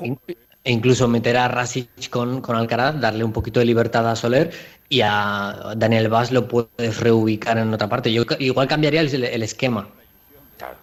E 0.66 0.72
incluso 0.72 1.08
meter 1.08 1.36
a 1.36 1.48
Rasic 1.50 2.10
con, 2.10 2.40
con 2.42 2.56
Alcaraz, 2.56 3.00
darle 3.00 3.24
un 3.24 3.34
poquito 3.34 3.60
de 3.60 3.66
libertad 3.66 4.10
a 4.10 4.16
Soler 4.16 4.52
y 4.88 5.02
a 5.02 5.74
Daniel 5.76 6.08
Vaz 6.08 6.32
lo 6.32 6.48
puedes 6.48 7.00
reubicar 7.00 7.58
en 7.58 7.74
otra 7.74 7.90
parte. 7.90 8.14
Yo 8.14 8.24
igual 8.40 8.68
cambiaría 8.68 9.02
el, 9.02 9.24
el 9.24 9.44
esquema. 9.44 9.90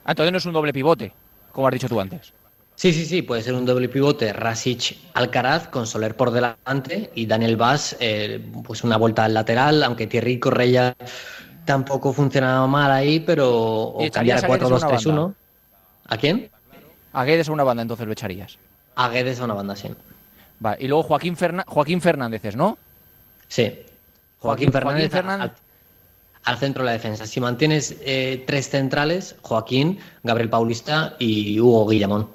Ah, 0.05 0.11
entonces 0.11 0.33
no 0.33 0.39
es 0.39 0.45
un 0.45 0.53
doble 0.53 0.73
pivote, 0.73 1.13
como 1.53 1.67
has 1.67 1.73
dicho 1.73 1.89
tú 1.89 1.99
antes. 1.99 2.33
Sí, 2.75 2.93
sí, 2.93 3.05
sí, 3.05 3.23
puede 3.23 3.43
ser 3.43 3.55
un 3.55 3.67
doble 3.67 3.89
pivote, 3.89 4.33
Rasic 4.33 4.97
Alcaraz 5.15 5.69
con 5.69 5.87
Soler 5.87 6.17
por 6.17 6.31
delante 6.31 7.11
y 7.15 7.27
Daniel 7.27 7.57
Vaz, 7.57 7.97
eh, 8.01 8.43
pues 8.65 8.85
una 8.85 8.97
vuelta 8.97 9.25
al 9.25 9.35
lateral, 9.35 9.83
aunque 9.83 10.07
Thierry 10.07 10.39
Correia 10.39 10.97
tampoco 11.67 12.13
funcionaba 12.13 12.67
mal 12.67 12.91
ahí, 12.91 13.21
pero 13.21 13.51
o 13.53 14.11
cambiar 14.11 14.43
a 14.43 14.47
a 14.47 14.49
Guedes 14.49 14.63
a 14.63 14.75
una 14.75 14.87
4-2-3-1. 14.89 15.35
¿A 16.09 16.17
quién? 16.17 16.51
A 17.13 17.25
Guedes 17.25 17.49
a 17.49 17.53
una 17.53 17.65
banda, 17.65 17.83
entonces 17.83 18.07
lo 18.07 18.13
echarías. 18.13 18.59
A 18.97 19.09
Guedes 19.09 19.41
a 19.41 19.45
una 19.45 19.55
banda, 19.55 19.77
sí. 19.77 19.89
Vale, 20.59 20.77
y 20.81 20.89
luego 20.89 21.03
Joaquín, 21.05 21.37
Ferna- 21.37 21.65
Joaquín 21.67 22.01
Fernández, 22.01 22.45
es, 22.45 22.57
¿no? 22.57 22.77
Sí. 23.49 23.63
Joaquín- 23.63 24.71
Joaquín 24.71 24.73
Fernández, 24.73 25.11
Fernández. 25.11 25.51
Al, 25.51 26.53
al 26.55 26.59
centro 26.59 26.83
de 26.83 26.87
la 26.87 26.93
defensa. 26.93 27.27
Si 27.27 27.41
mantienes 27.41 27.97
eh, 28.03 28.45
tres 28.47 28.69
centrales, 28.69 29.37
Joaquín, 29.43 29.99
Gabriel 30.23 30.51
Paulista 30.51 31.17
y 31.19 31.59
Hugo 31.61 31.87
Guillamón. 31.89 32.29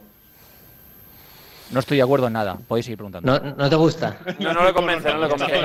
No 1.75 1.80
estoy 1.81 1.98
de 1.98 2.04
acuerdo 2.04 2.27
en 2.27 2.33
nada, 2.33 2.57
podéis 2.69 2.86
seguir 2.86 2.95
preguntando. 2.98 3.38
¿No, 3.38 3.54
¿no 3.57 3.69
te 3.69 3.75
gusta? 3.75 4.18
No, 4.39 4.54
no 4.54 4.63
le 4.63 4.72
convence, 4.74 5.13
no 5.13 5.19
le 5.19 5.27
convence. 5.27 5.60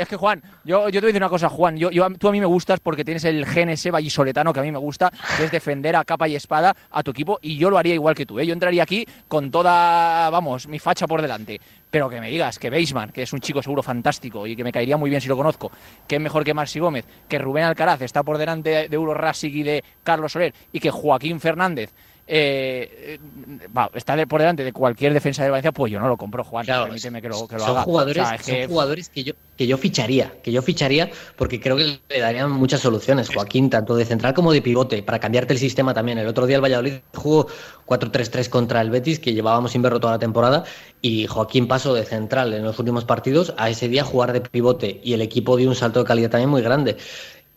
Es 0.00 0.08
que 0.08 0.16
Juan, 0.16 0.42
yo, 0.64 0.88
yo 0.88 1.00
te 1.00 1.00
voy 1.00 1.04
a 1.04 1.12
decir 1.12 1.22
una 1.22 1.28
cosa, 1.28 1.48
Juan. 1.48 1.76
Yo, 1.76 1.92
yo- 1.92 2.08
tú 2.18 2.26
a 2.28 2.32
mí 2.32 2.40
me 2.40 2.46
gustas 2.46 2.80
porque 2.80 3.04
tienes 3.04 3.22
el 3.24 3.46
gen 3.46 3.68
ese 3.68 3.92
vallisoletano 3.92 4.52
que 4.52 4.58
a 4.58 4.62
mí 4.64 4.72
me 4.72 4.78
gusta, 4.78 5.12
que 5.36 5.44
es 5.44 5.52
defender 5.52 5.94
a 5.94 6.04
capa 6.04 6.26
y 6.26 6.34
espada 6.34 6.74
a 6.90 7.02
tu 7.04 7.12
equipo, 7.12 7.38
y 7.40 7.56
yo 7.56 7.70
lo 7.70 7.78
haría 7.78 7.94
igual 7.94 8.16
que 8.16 8.26
tú. 8.26 8.40
¿eh? 8.40 8.46
Yo 8.46 8.52
entraría 8.52 8.82
aquí 8.82 9.06
con 9.28 9.52
toda, 9.52 10.28
vamos, 10.30 10.66
mi 10.66 10.80
facha 10.80 11.06
por 11.06 11.22
delante. 11.22 11.60
Pero 11.88 12.10
que 12.10 12.20
me 12.20 12.28
digas 12.28 12.58
que 12.58 12.68
Beisman, 12.70 13.10
que 13.12 13.22
es 13.22 13.32
un 13.32 13.38
chico 13.38 13.62
seguro 13.62 13.80
fantástico 13.80 14.44
y 14.48 14.56
que 14.56 14.64
me 14.64 14.72
caería 14.72 14.96
muy 14.96 15.08
bien 15.08 15.20
si 15.22 15.28
lo 15.28 15.36
conozco, 15.36 15.70
que 16.08 16.16
es 16.16 16.20
mejor 16.20 16.42
que 16.42 16.52
Maxi 16.52 16.80
Gómez, 16.80 17.04
que 17.28 17.38
Rubén 17.38 17.62
Alcaraz 17.62 18.02
está 18.02 18.24
por 18.24 18.38
delante 18.38 18.88
de 18.88 18.96
Euro 18.96 19.14
Rasic 19.14 19.54
y 19.54 19.62
de 19.62 19.84
Carlos 20.02 20.32
Soler, 20.32 20.52
y 20.72 20.80
que 20.80 20.90
Joaquín 20.90 21.38
Fernández 21.38 21.92
eh, 22.26 23.18
eh, 23.20 23.68
está 23.94 24.16
de- 24.16 24.26
por 24.26 24.40
delante 24.40 24.64
de 24.64 24.72
cualquier 24.72 25.12
defensa 25.12 25.44
de 25.44 25.50
Valencia, 25.50 25.72
pues 25.72 25.92
yo 25.92 26.00
no 26.00 26.08
lo 26.08 26.16
compro, 26.16 26.42
Juan. 26.44 26.64
Claro, 26.64 26.84
permíteme 26.84 27.20
que 27.20 27.28
lo, 27.28 27.46
que 27.46 27.56
lo 27.56 27.60
son 27.60 27.70
haga. 27.70 27.82
jugadores, 27.82 28.22
O 28.22 28.26
sea, 28.26 28.34
es 28.36 28.42
son 28.46 28.54
que- 28.54 28.66
jugadores 28.66 29.08
que 29.10 29.24
yo, 29.24 29.32
que 29.56 29.66
yo 29.66 29.76
ficharía, 29.78 30.32
que 30.42 30.50
yo 30.50 30.62
ficharía 30.62 31.10
porque 31.36 31.60
creo 31.60 31.76
que 31.76 32.00
le 32.08 32.20
darían 32.20 32.50
muchas 32.50 32.80
soluciones. 32.80 33.28
Joaquín, 33.28 33.68
tanto 33.70 33.94
de 33.94 34.04
central 34.04 34.34
como 34.34 34.52
de 34.52 34.62
pivote, 34.62 35.02
para 35.02 35.18
cambiarte 35.18 35.52
el 35.52 35.58
sistema 35.58 35.92
también. 35.94 36.18
El 36.18 36.26
otro 36.26 36.46
día 36.46 36.56
el 36.56 36.62
Valladolid 36.62 36.94
jugó 37.14 37.46
4-3-3 37.86 38.48
contra 38.48 38.80
el 38.80 38.90
Betis, 38.90 39.20
que 39.20 39.34
llevábamos 39.34 39.72
sin 39.72 39.82
verlo 39.82 40.00
toda 40.00 40.14
la 40.14 40.18
temporada, 40.18 40.64
y 41.02 41.26
Joaquín 41.26 41.68
pasó 41.68 41.92
de 41.94 42.04
central 42.04 42.54
en 42.54 42.64
los 42.64 42.78
últimos 42.78 43.04
partidos 43.04 43.52
a 43.58 43.68
ese 43.68 43.88
día 43.88 44.02
jugar 44.04 44.32
de 44.32 44.40
pivote, 44.40 45.00
y 45.04 45.12
el 45.12 45.20
equipo 45.22 45.56
dio 45.56 45.68
un 45.68 45.74
salto 45.74 46.00
de 46.00 46.06
calidad 46.06 46.30
también 46.30 46.48
muy 46.50 46.62
grande. 46.62 46.96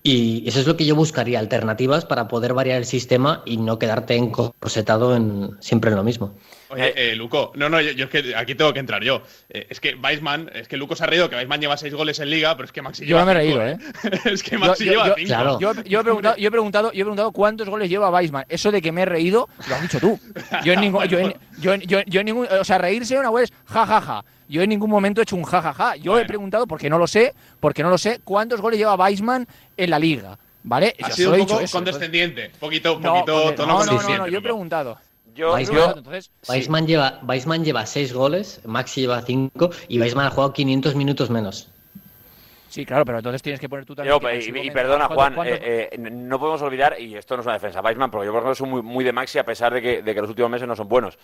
Y 0.03 0.48
eso 0.48 0.60
es 0.60 0.67
lo 0.67 0.77
que 0.77 0.86
yo 0.86 0.95
buscaría, 0.95 1.39
alternativas 1.39 2.05
para 2.05 2.27
poder 2.27 2.53
variar 2.53 2.77
el 2.77 2.86
sistema 2.86 3.41
y 3.45 3.57
no 3.57 3.79
quedarte 3.79 4.15
encorsetado 4.15 5.15
en, 5.15 5.57
siempre 5.60 5.89
en 5.91 5.98
lo 5.98 6.03
mismo. 6.03 6.33
Oye, 6.69 6.93
eh, 6.95 7.15
Luco, 7.15 7.53
no, 7.55 7.69
no, 7.69 7.79
yo, 7.79 7.91
yo 7.91 8.05
es 8.05 8.09
que 8.12 8.36
aquí 8.36 8.53
tengo 8.55 8.74
que 8.74 8.79
entrar 8.79 9.01
yo. 9.03 9.21
Eh, 9.50 9.67
es 9.69 9.79
que 9.79 9.95
Weisman, 9.95 10.51
es 10.53 10.67
que 10.67 10.75
Luco 10.77 10.95
se 10.95 11.03
ha 11.03 11.07
reído 11.07 11.29
que 11.29 11.36
Weisman 11.38 11.62
lleva 11.62 11.77
seis 11.77 11.93
goles 11.93 12.19
en 12.19 12.29
liga, 12.29 12.55
pero 12.57 12.65
es 12.65 12.71
que 12.74 12.81
Maxi 12.81 13.03
Yo 13.03 13.07
lleva 13.07 13.19
no 13.21 13.25
me 13.27 13.31
he 13.31 13.36
reído, 13.36 13.65
¿eh? 13.65 13.77
es 14.25 14.43
que 14.43 14.57
Maxi 14.57 14.86
Yo- 14.86 14.91
yo- 14.91 14.91
lleva 14.91 15.07
yo- 15.07 15.13
cinco. 15.15 15.27
Claro. 15.27 15.59
Yo, 15.59 15.74
yo 15.83 16.00
he 16.00 16.03
preguntado, 16.03 16.36
yo, 16.38 16.47
he 16.47 16.51
preguntado, 16.51 16.91
yo 16.91 17.01
he 17.01 17.03
preguntado 17.03 17.31
cuántos 17.31 17.69
goles 17.69 17.89
lleva 17.89 18.09
Weisman. 18.09 18.45
Eso 18.50 18.71
de 18.71 18.81
que 18.81 18.91
me 18.91 19.03
he 19.03 19.05
reído, 19.05 19.47
lo 19.69 19.75
has 19.75 19.81
dicho 19.81 20.00
tú. 20.00 20.19
Yo 20.65 20.74
en 20.74 20.81
ningún, 20.81 21.05
yo 21.05 21.19
en, 21.19 21.33
yo 21.59 21.74
en- 21.74 21.81
yo 21.81 22.00
en- 22.00 22.05
yo 22.09 22.19
en 22.19 22.25
ningún, 22.25 22.47
o 22.50 22.63
sea, 22.65 22.77
reírse 22.77 23.17
una 23.17 23.31
vez, 23.31 23.51
ja, 23.65 23.86
ja, 23.86 24.01
ja. 24.01 24.25
Yo 24.50 24.62
en 24.62 24.69
ningún 24.69 24.89
momento 24.89 25.21
he 25.21 25.24
hecho 25.24 25.36
un 25.36 25.43
ja, 25.43 25.62
ja, 25.62 25.74
ja. 25.74 25.95
Yo 25.95 26.19
he 26.19 26.25
preguntado, 26.25 26.67
porque 26.67 26.89
no 26.89 26.97
lo 26.97 27.07
sé, 27.07 27.33
porque 27.59 27.83
no 27.83 27.89
lo 27.89 27.97
sé, 27.97 28.19
cuántos 28.24 28.59
goles 28.62 28.77
lleva 28.79 28.95
Weisman 28.95 29.47
en 29.77 29.89
la 29.89 30.00
liga. 30.00 30.38
¿Vale? 30.63 30.95
Ha 31.01 31.09
Yo 31.09 31.15
sido 31.15 31.29
he 31.29 31.33
un 31.36 31.39
dicho 31.41 31.53
poco 31.53 31.63
eso. 31.63 31.77
condescendiente. 31.77 32.51
Poquito, 32.59 33.00
No, 33.00 33.13
poquito 33.13 33.33
conde- 33.43 33.55
tono 33.55 33.74
no, 33.79 33.86
no, 33.86 34.01
no, 34.01 34.17
no, 34.17 34.27
yo 34.27 34.39
he 34.39 34.41
preguntado. 34.41 35.00
Yo, 35.38 35.51
mal. 35.51 35.94
Entonces, 35.98 36.32
Weisman 36.50 36.88
lleva, 36.88 37.20
Weisman 37.22 37.63
lleva 37.63 37.86
6 37.86 38.12
goles, 38.13 38.60
Maxi 38.65 39.01
lleva 39.01 39.22
5 39.22 39.70
y 39.88 40.00
Weisman 40.00 40.25
ha 40.25 40.29
jugado 40.32 40.51
500 40.53 40.96
minutos 40.96 41.29
menos. 41.29 41.70
sí, 42.70 42.86
claro, 42.86 43.06
pero 43.06 43.20
entonces 43.20 43.41
tienes 43.41 43.60
que 43.60 43.70
poner 43.70 43.86
tú 43.86 43.96
también. 43.96 44.20
Yo, 44.20 44.20
que 44.20 44.65
y, 44.65 44.72
perdona, 44.72 45.08
¿cuántos- 45.08 45.46
Juan, 45.46 45.48
eh, 45.48 45.89
eh, 45.91 45.98
no 45.98 46.39
podemos 46.39 46.62
olvidar, 46.63 47.00
y 47.00 47.15
esto 47.15 47.36
no 47.36 47.41
es 47.41 47.46
una 47.46 47.53
defensa, 47.53 47.82
Weisman, 47.82 48.12
porque 48.12 48.25
yo 48.25 48.32
por 48.32 48.41
ejemplo 48.41 48.56
soy 48.56 48.67
muy, 48.67 48.82
muy 48.82 49.03
de 49.06 49.13
Maxi 49.13 49.38
a 49.39 49.46
pesar 49.46 49.74
de 49.74 49.82
que, 49.82 50.01
de 50.01 50.13
que 50.13 50.22
los 50.22 50.29
últimos 50.29 50.51
meses 50.51 50.67
no 50.67 50.75
son 50.75 50.88
buenos. 50.88 51.17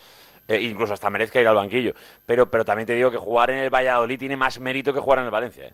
Eh, 0.47 0.61
incluso 0.61 0.93
hasta 0.93 1.09
merezca 1.09 1.39
ir 1.39 1.47
al 1.47 1.55
banquillo. 1.55 1.93
Pero, 2.25 2.49
pero 2.49 2.65
también 2.65 2.85
te 2.85 2.93
digo 2.93 3.09
que 3.09 3.17
jugar 3.17 3.49
en 3.49 3.59
el 3.59 3.69
Valladolid 3.69 4.19
tiene 4.19 4.35
más 4.35 4.59
mérito 4.59 4.93
que 4.93 4.99
jugar 4.99 5.19
en 5.19 5.25
el 5.25 5.31
Valencia. 5.31 5.71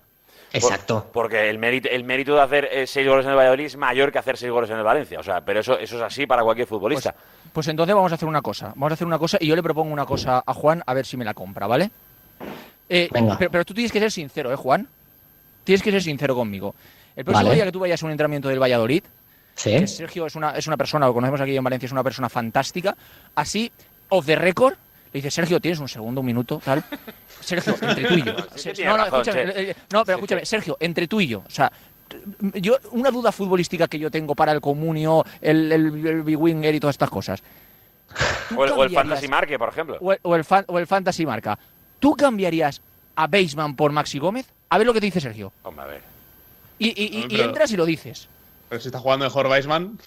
Por- 0.52 0.56
Exacto. 0.64 1.08
porque 1.14 1.50
el 1.50 1.60
mérito, 1.60 1.88
el 1.90 2.04
mérito 2.04 2.34
de 2.36 2.42
hacer 2.42 2.70
eh, 2.72 2.88
seis 2.88 3.08
goles 3.08 3.24
en 3.26 3.32
el 3.32 3.38
Valladolid 3.38 3.66
es 3.66 3.76
mayor 3.78 4.12
que 4.12 4.18
hacer 4.18 4.36
seis 4.38 4.52
goles 4.52 4.70
en 4.72 4.78
el 4.78 4.84
Valencia. 4.84 5.20
O 5.20 5.24
sea, 5.24 5.42
pero 5.42 5.60
eso, 5.60 5.78
eso 5.78 5.98
es 5.98 6.02
así 6.02 6.26
para 6.26 6.42
cualquier 6.44 6.68
futbolista. 6.68 7.14
Pues 7.54 7.68
entonces 7.68 7.94
vamos 7.96 8.12
a 8.12 8.16
hacer 8.16 8.28
una 8.28 8.42
cosa. 8.42 8.70
Vamos 8.76 8.92
a 8.92 8.94
hacer 8.96 9.06
una 9.08 9.20
cosa 9.20 9.38
y 9.40 9.48
yo 9.48 9.56
le 9.56 9.62
propongo 9.64 9.94
una 9.94 10.06
cosa 10.06 10.42
a 10.46 10.54
Juan 10.54 10.82
a 10.86 10.94
ver 10.94 11.06
si 11.06 11.18
me 11.18 11.26
la 11.26 11.34
compra, 11.36 11.68
¿vale? 11.68 11.92
Eh, 12.90 13.10
Venga. 13.12 13.38
Pero, 13.38 13.52
pero 13.52 13.66
tú 13.66 13.74
tienes 13.74 13.92
que 13.92 14.00
ser 14.00 14.12
sincero, 14.12 14.52
¿eh, 14.52 14.56
Juan? 14.56 14.88
Tienes 15.64 15.84
que 15.84 15.92
ser 15.92 16.02
sincero 16.02 16.34
conmigo. 16.36 16.74
El 17.16 17.26
próximo 17.26 17.46
Vale. 17.50 17.56
día 17.56 17.66
que 17.66 17.72
tú 17.72 17.80
vayas 17.80 18.02
a 18.02 18.06
un 18.06 18.12
entrenamiento 18.12 18.50
del 18.50 18.60
Valladolid, 18.62 19.04
Sí. 19.56 19.72
que 19.72 19.88
Sergio 19.88 20.26
es 20.26 20.36
una, 20.36 20.52
es 20.58 20.66
una 20.68 20.78
persona, 20.78 21.06
lo 21.06 21.14
conocemos 21.14 21.42
aquí 21.42 21.56
en 21.56 21.64
Valencia, 21.64 21.86
es 21.86 21.92
una 21.92 22.04
persona 22.04 22.30
fantástica, 22.30 22.96
así, 23.36 23.72
off 24.08 24.26
the 24.26 24.36
record, 24.36 24.76
le 25.12 25.18
dices, 25.18 25.34
Sergio, 25.34 25.60
¿tienes 25.60 25.80
un 25.80 25.88
segundo, 25.90 26.22
un 26.22 26.28
minuto, 26.28 26.62
tal? 26.64 26.84
Sergio, 27.42 27.76
entre 27.82 28.06
tú 28.08 28.14
y 28.16 28.24
yo. 28.24 28.34
Sí 28.56 28.72
no, 28.84 28.92
no, 28.92 28.98
razón, 29.06 29.22
escúchame, 29.22 29.54
Che. 29.54 29.72
eh, 29.72 29.76
no, 29.92 30.06
pero 30.06 30.18
escúchame, 30.18 30.46
Sergio, 30.46 30.78
entre 30.80 31.08
tú 31.08 31.20
y 31.22 31.28
yo, 31.28 31.44
o 31.46 31.50
sea, 31.50 31.72
yo, 32.56 32.78
una 32.92 33.12
duda 33.12 33.32
futbolística 33.32 33.88
que 33.88 34.00
yo 34.00 34.10
tengo 34.12 34.36
para 34.36 34.52
el 34.52 34.62
comunio, 34.62 35.24
el, 35.42 35.72
el, 35.72 36.08
el 36.08 36.22
big 36.24 36.40
winger 36.40 36.74
y 36.76 36.80
todas 36.80 36.96
estas 36.96 37.10
cosas. 37.10 37.42
O 38.58 38.66
el, 38.66 38.72
o 38.72 38.84
el 38.84 38.90
Fantasy 38.90 39.28
Marque, 39.28 39.60
por 39.60 39.70
ejemplo. 39.70 39.98
o 40.02 40.12
el, 40.14 40.20
o 40.24 40.36
el 40.36 40.44
fan- 40.44 40.66
o 40.68 40.80
el 40.80 40.88
Fantasy 40.88 41.26
Marca. 41.26 41.58
¿Tú 42.00 42.16
cambiarías 42.16 42.82
a 43.16 43.28
Baseman 43.28 43.76
por 43.76 43.92
Maxi 43.92 44.18
Gómez? 44.18 44.48
A 44.70 44.78
ver 44.80 44.88
lo 44.88 44.94
que 44.94 45.00
te 45.00 45.06
dice 45.06 45.22
Sergio. 45.22 45.52
Hombre, 45.64 45.84
a 45.84 45.88
ver. 45.88 46.02
Y, 46.80 46.88
y- 46.90 47.20
y- 47.20 47.24
y 47.26 47.28
Pero- 47.28 47.44
entras 47.44 47.72
y 47.72 47.78
lo 47.78 47.86
dices. 47.86 48.28
Pero 48.70 48.82
si 48.82 48.88
está 48.88 49.00
jugando 49.00 49.26
mejor 49.26 49.46
Weisman, 49.48 50.00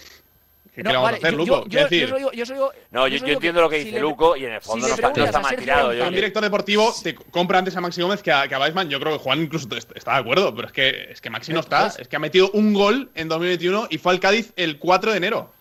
¿qué, 0.73 0.81
qué 0.81 0.83
No, 0.83 0.89
le 0.89 0.95
vamos 0.95 1.07
vale, 1.11 1.15
a 1.15 1.17
hacer, 1.19 1.31
yo- 1.31 1.37
Luco? 1.37 1.67
yo- 1.67 1.87
digo- 1.87 2.29
digo- 2.31 2.71
No, 2.91 3.07
yo, 3.07 3.27
entiendo 3.27 3.61
lo 3.61 3.69
que 3.69 3.77
si 3.79 3.83
dice 3.85 3.95
le- 3.95 4.01
Luco 4.01 4.35
y 4.35 4.45
en 4.45 4.53
el 4.53 4.61
fondo 4.61 4.87
si 4.87 5.01
no 5.01 5.11
no 5.15 5.23
está 5.25 5.39
mal 5.39 5.55
tirado. 5.55 5.89
Un 5.89 6.13
director 6.13 6.41
deportivo 6.43 6.93
te 7.03 7.13
compra 7.15 7.59
antes 7.59 7.75
a 7.77 7.81
Maxi 7.81 8.01
Gómez 8.01 8.21
que 8.23 8.31
a, 8.31 8.47
que 8.47 8.55
a 8.55 8.59
Weisman. 8.59 8.89
Yo 8.89 8.99
creo 8.99 9.13
que 9.17 9.19
Juan 9.23 9.41
incluso 9.43 9.67
est- 9.75 9.91
está 9.95 10.13
de 10.13 10.19
acuerdo, 10.19 10.53
pero 10.55 10.67
es 10.67 10.73
que, 10.73 11.11
es 11.11 11.21
que 11.21 11.29
Maxi 11.29 11.53
no 11.53 11.59
está. 11.59 11.87
Es 11.99 12.07
que 12.07 12.15
ha 12.15 12.19
metido 12.19 12.49
un 12.51 12.73
gol 12.73 13.09
en 13.15 13.27
2021 13.27 13.87
y 13.89 13.97
fue 13.97 14.13
al 14.13 14.19
Cádiz 14.19 14.51
el 14.55 14.79
4 14.79 15.11
de 15.11 15.17
enero. 15.17 15.51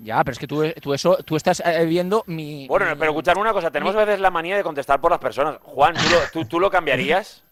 Ya, 0.00 0.22
pero 0.24 0.32
es 0.32 0.38
que 0.38 0.46
tú, 0.48 0.62
tú 0.82 0.92
eso, 0.92 1.16
tú 1.24 1.36
estás 1.36 1.62
eh, 1.64 1.84
viendo 1.86 2.24
mi. 2.26 2.66
Bueno, 2.66 2.86
mi- 2.86 2.94
pero 2.96 3.12
escuchadme 3.12 3.40
una 3.40 3.52
cosa. 3.52 3.70
Tenemos 3.70 3.94
a 3.94 4.04
veces 4.04 4.20
la 4.20 4.30
manía 4.30 4.56
de 4.56 4.62
contestar 4.62 5.00
por 5.00 5.10
las 5.10 5.20
personas. 5.20 5.56
Juan, 5.62 5.94
¿tú 5.94 6.02
lo, 6.10 6.18
tú, 6.32 6.48
tú 6.48 6.60
lo 6.60 6.70
cambiarías? 6.70 7.42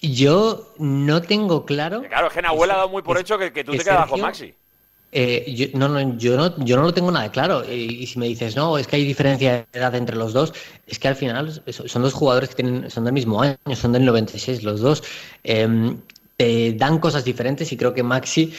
Yo 0.00 0.74
no 0.78 1.22
tengo 1.22 1.64
claro. 1.66 2.02
Claro, 2.02 2.28
es 2.28 2.32
que 2.32 2.42
Nahuel 2.42 2.70
ha 2.70 2.76
dado 2.76 2.88
muy 2.88 3.02
por 3.02 3.18
hecho 3.18 3.36
que, 3.38 3.52
que 3.52 3.64
tú 3.64 3.72
que 3.72 3.78
te 3.78 3.84
quedas 3.84 4.08
Sergio- 4.08 4.22
Maxi. 4.22 4.54
Eh, 5.10 5.54
yo, 5.54 5.66
no, 5.78 5.88
no, 5.88 6.18
yo, 6.18 6.36
no, 6.36 6.54
yo 6.64 6.76
no 6.76 6.82
lo 6.82 6.92
tengo 6.94 7.10
nada 7.10 7.30
claro. 7.30 7.64
Y, 7.70 8.06
si 8.06 8.18
me 8.18 8.26
dices, 8.26 8.56
no, 8.56 8.76
es 8.78 8.86
que 8.86 8.96
hay 8.96 9.04
diferencia 9.04 9.66
de 9.72 9.78
edad 9.78 9.94
entre 9.94 10.16
los 10.16 10.32
dos, 10.32 10.52
es 10.86 10.98
que 10.98 11.08
al 11.08 11.16
final 11.16 11.62
so- 11.72 11.88
son 11.88 12.02
dos 12.02 12.12
jugadores 12.12 12.50
que 12.50 12.56
tienen, 12.56 12.90
son 12.90 13.04
del 13.04 13.14
mismo 13.14 13.40
año, 13.42 13.56
son 13.74 13.92
del 13.92 14.04
96 14.04 14.62
los 14.62 14.80
dos. 14.80 15.02
Eh, 15.44 15.96
te 16.36 16.72
dan 16.74 16.98
cosas 17.00 17.24
diferentes 17.24 17.72
y 17.72 17.76
creo 17.76 17.94
que 17.94 18.02
Maxi 18.02 18.52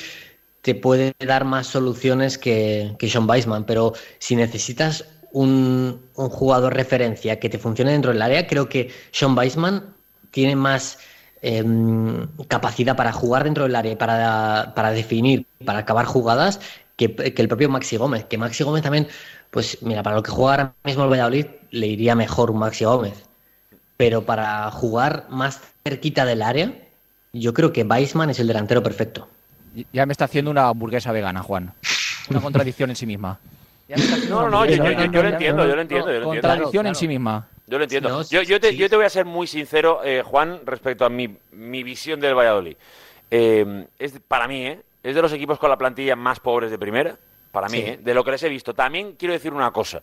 te 0.61 0.75
puede 0.75 1.13
dar 1.19 1.45
más 1.45 1.67
soluciones 1.67 2.37
que, 2.37 2.95
que 2.99 3.09
Sean 3.09 3.29
Weisman, 3.29 3.65
pero 3.65 3.93
si 4.19 4.35
necesitas 4.35 5.05
un, 5.31 6.01
un 6.15 6.29
jugador 6.29 6.73
referencia 6.73 7.39
que 7.39 7.49
te 7.49 7.59
funcione 7.59 7.91
dentro 7.93 8.11
del 8.11 8.21
área, 8.21 8.47
creo 8.47 8.67
que 8.67 8.91
Sean 9.11 9.37
Weisman 9.37 9.95
tiene 10.31 10.55
más 10.55 10.99
em, 11.41 12.27
capacidad 12.47 12.95
para 12.95 13.11
jugar 13.11 13.43
dentro 13.43 13.63
del 13.63 13.75
área, 13.75 13.91
y 13.91 13.95
para, 13.95 14.73
para 14.75 14.91
definir, 14.91 15.45
para 15.65 15.79
acabar 15.79 16.05
jugadas, 16.05 16.59
que, 16.95 17.13
que 17.15 17.41
el 17.41 17.47
propio 17.47 17.69
Maxi 17.69 17.97
Gómez. 17.97 18.25
Que 18.25 18.37
Maxi 18.37 18.63
Gómez 18.63 18.83
también, 18.83 19.07
pues 19.51 19.77
mira, 19.81 20.03
para 20.03 20.15
lo 20.17 20.23
que 20.23 20.31
juega 20.31 20.51
ahora 20.51 20.73
mismo 20.83 21.03
el 21.05 21.09
Valladolid, 21.09 21.45
le 21.71 21.87
iría 21.87 22.15
mejor 22.15 22.51
un 22.51 22.59
Maxi 22.59 22.85
Gómez. 22.85 23.13
Pero 23.97 24.23
para 24.25 24.69
jugar 24.71 25.25
más 25.29 25.59
cerquita 25.83 26.25
del 26.25 26.41
área, 26.41 26.73
yo 27.33 27.53
creo 27.53 27.71
que 27.73 27.83
Weisman 27.83 28.29
es 28.29 28.39
el 28.39 28.47
delantero 28.47 28.81
perfecto. 28.83 29.27
Ya 29.93 30.05
me 30.05 30.11
está 30.13 30.25
haciendo 30.25 30.49
una 30.51 30.67
hamburguesa 30.67 31.11
vegana, 31.11 31.41
Juan. 31.43 31.73
Una 32.29 32.41
contradicción 32.41 32.89
en 32.89 32.95
sí 32.95 33.05
misma. 33.05 33.39
No, 34.29 34.47
no, 34.49 34.65
yo, 34.65 34.75
yo- 34.75 34.83
hamburguesa 34.83 35.05
yo- 35.05 35.11
yo 35.11 35.11
vegana. 35.11 35.21
lo 35.23 35.29
entiendo, 35.29 35.65
yo 35.67 35.75
lo 35.75 35.81
entiendo, 35.81 36.07
yo 36.07 36.13
lo 36.19 36.23
entiendo. 36.25 36.29
Contradicción 36.29 36.85
en 36.85 36.91
Claro, 36.91 36.99
sí 36.99 37.07
misma. 37.07 37.47
Yo 37.69 37.77
lo 37.77 37.83
entiendo. 37.83 38.09
No, 38.09 38.23
yo, 38.23 38.41
yo 38.41 38.59
te, 38.59 38.71
sí. 38.71 38.77
yo 38.77 38.89
te 38.89 38.95
voy 38.95 39.05
a 39.05 39.09
ser 39.09 39.25
muy 39.25 39.45
sincero, 39.45 40.01
eh, 40.03 40.23
Juan, 40.25 40.61
respecto 40.65 41.05
a 41.05 41.09
mi, 41.09 41.37
mi 41.51 41.83
visión 41.83 42.19
del 42.19 42.33
Valladolid. 42.35 42.75
Eh, 43.29 43.85
es, 43.99 44.19
para 44.27 44.47
mí, 44.47 44.65
¿eh? 44.65 44.81
es 45.03 45.13
de 45.15 45.21
los 45.21 45.31
equipos 45.33 45.59
con 45.59 45.69
la 45.69 45.77
plantilla 45.77 46.15
más 46.15 46.39
pobres 46.39 46.71
de 46.71 46.79
primera. 46.79 47.15
Para 47.51 47.67
mí, 47.67 47.77
Sí. 47.77 47.83
¿eh? 47.83 47.99
de 48.01 48.13
lo 48.13 48.23
que 48.23 48.31
les 48.31 48.43
he 48.43 48.49
visto. 48.49 48.73
También 48.73 49.13
quiero 49.13 49.33
decir 49.33 49.53
una 49.53 49.71
cosa. 49.71 50.01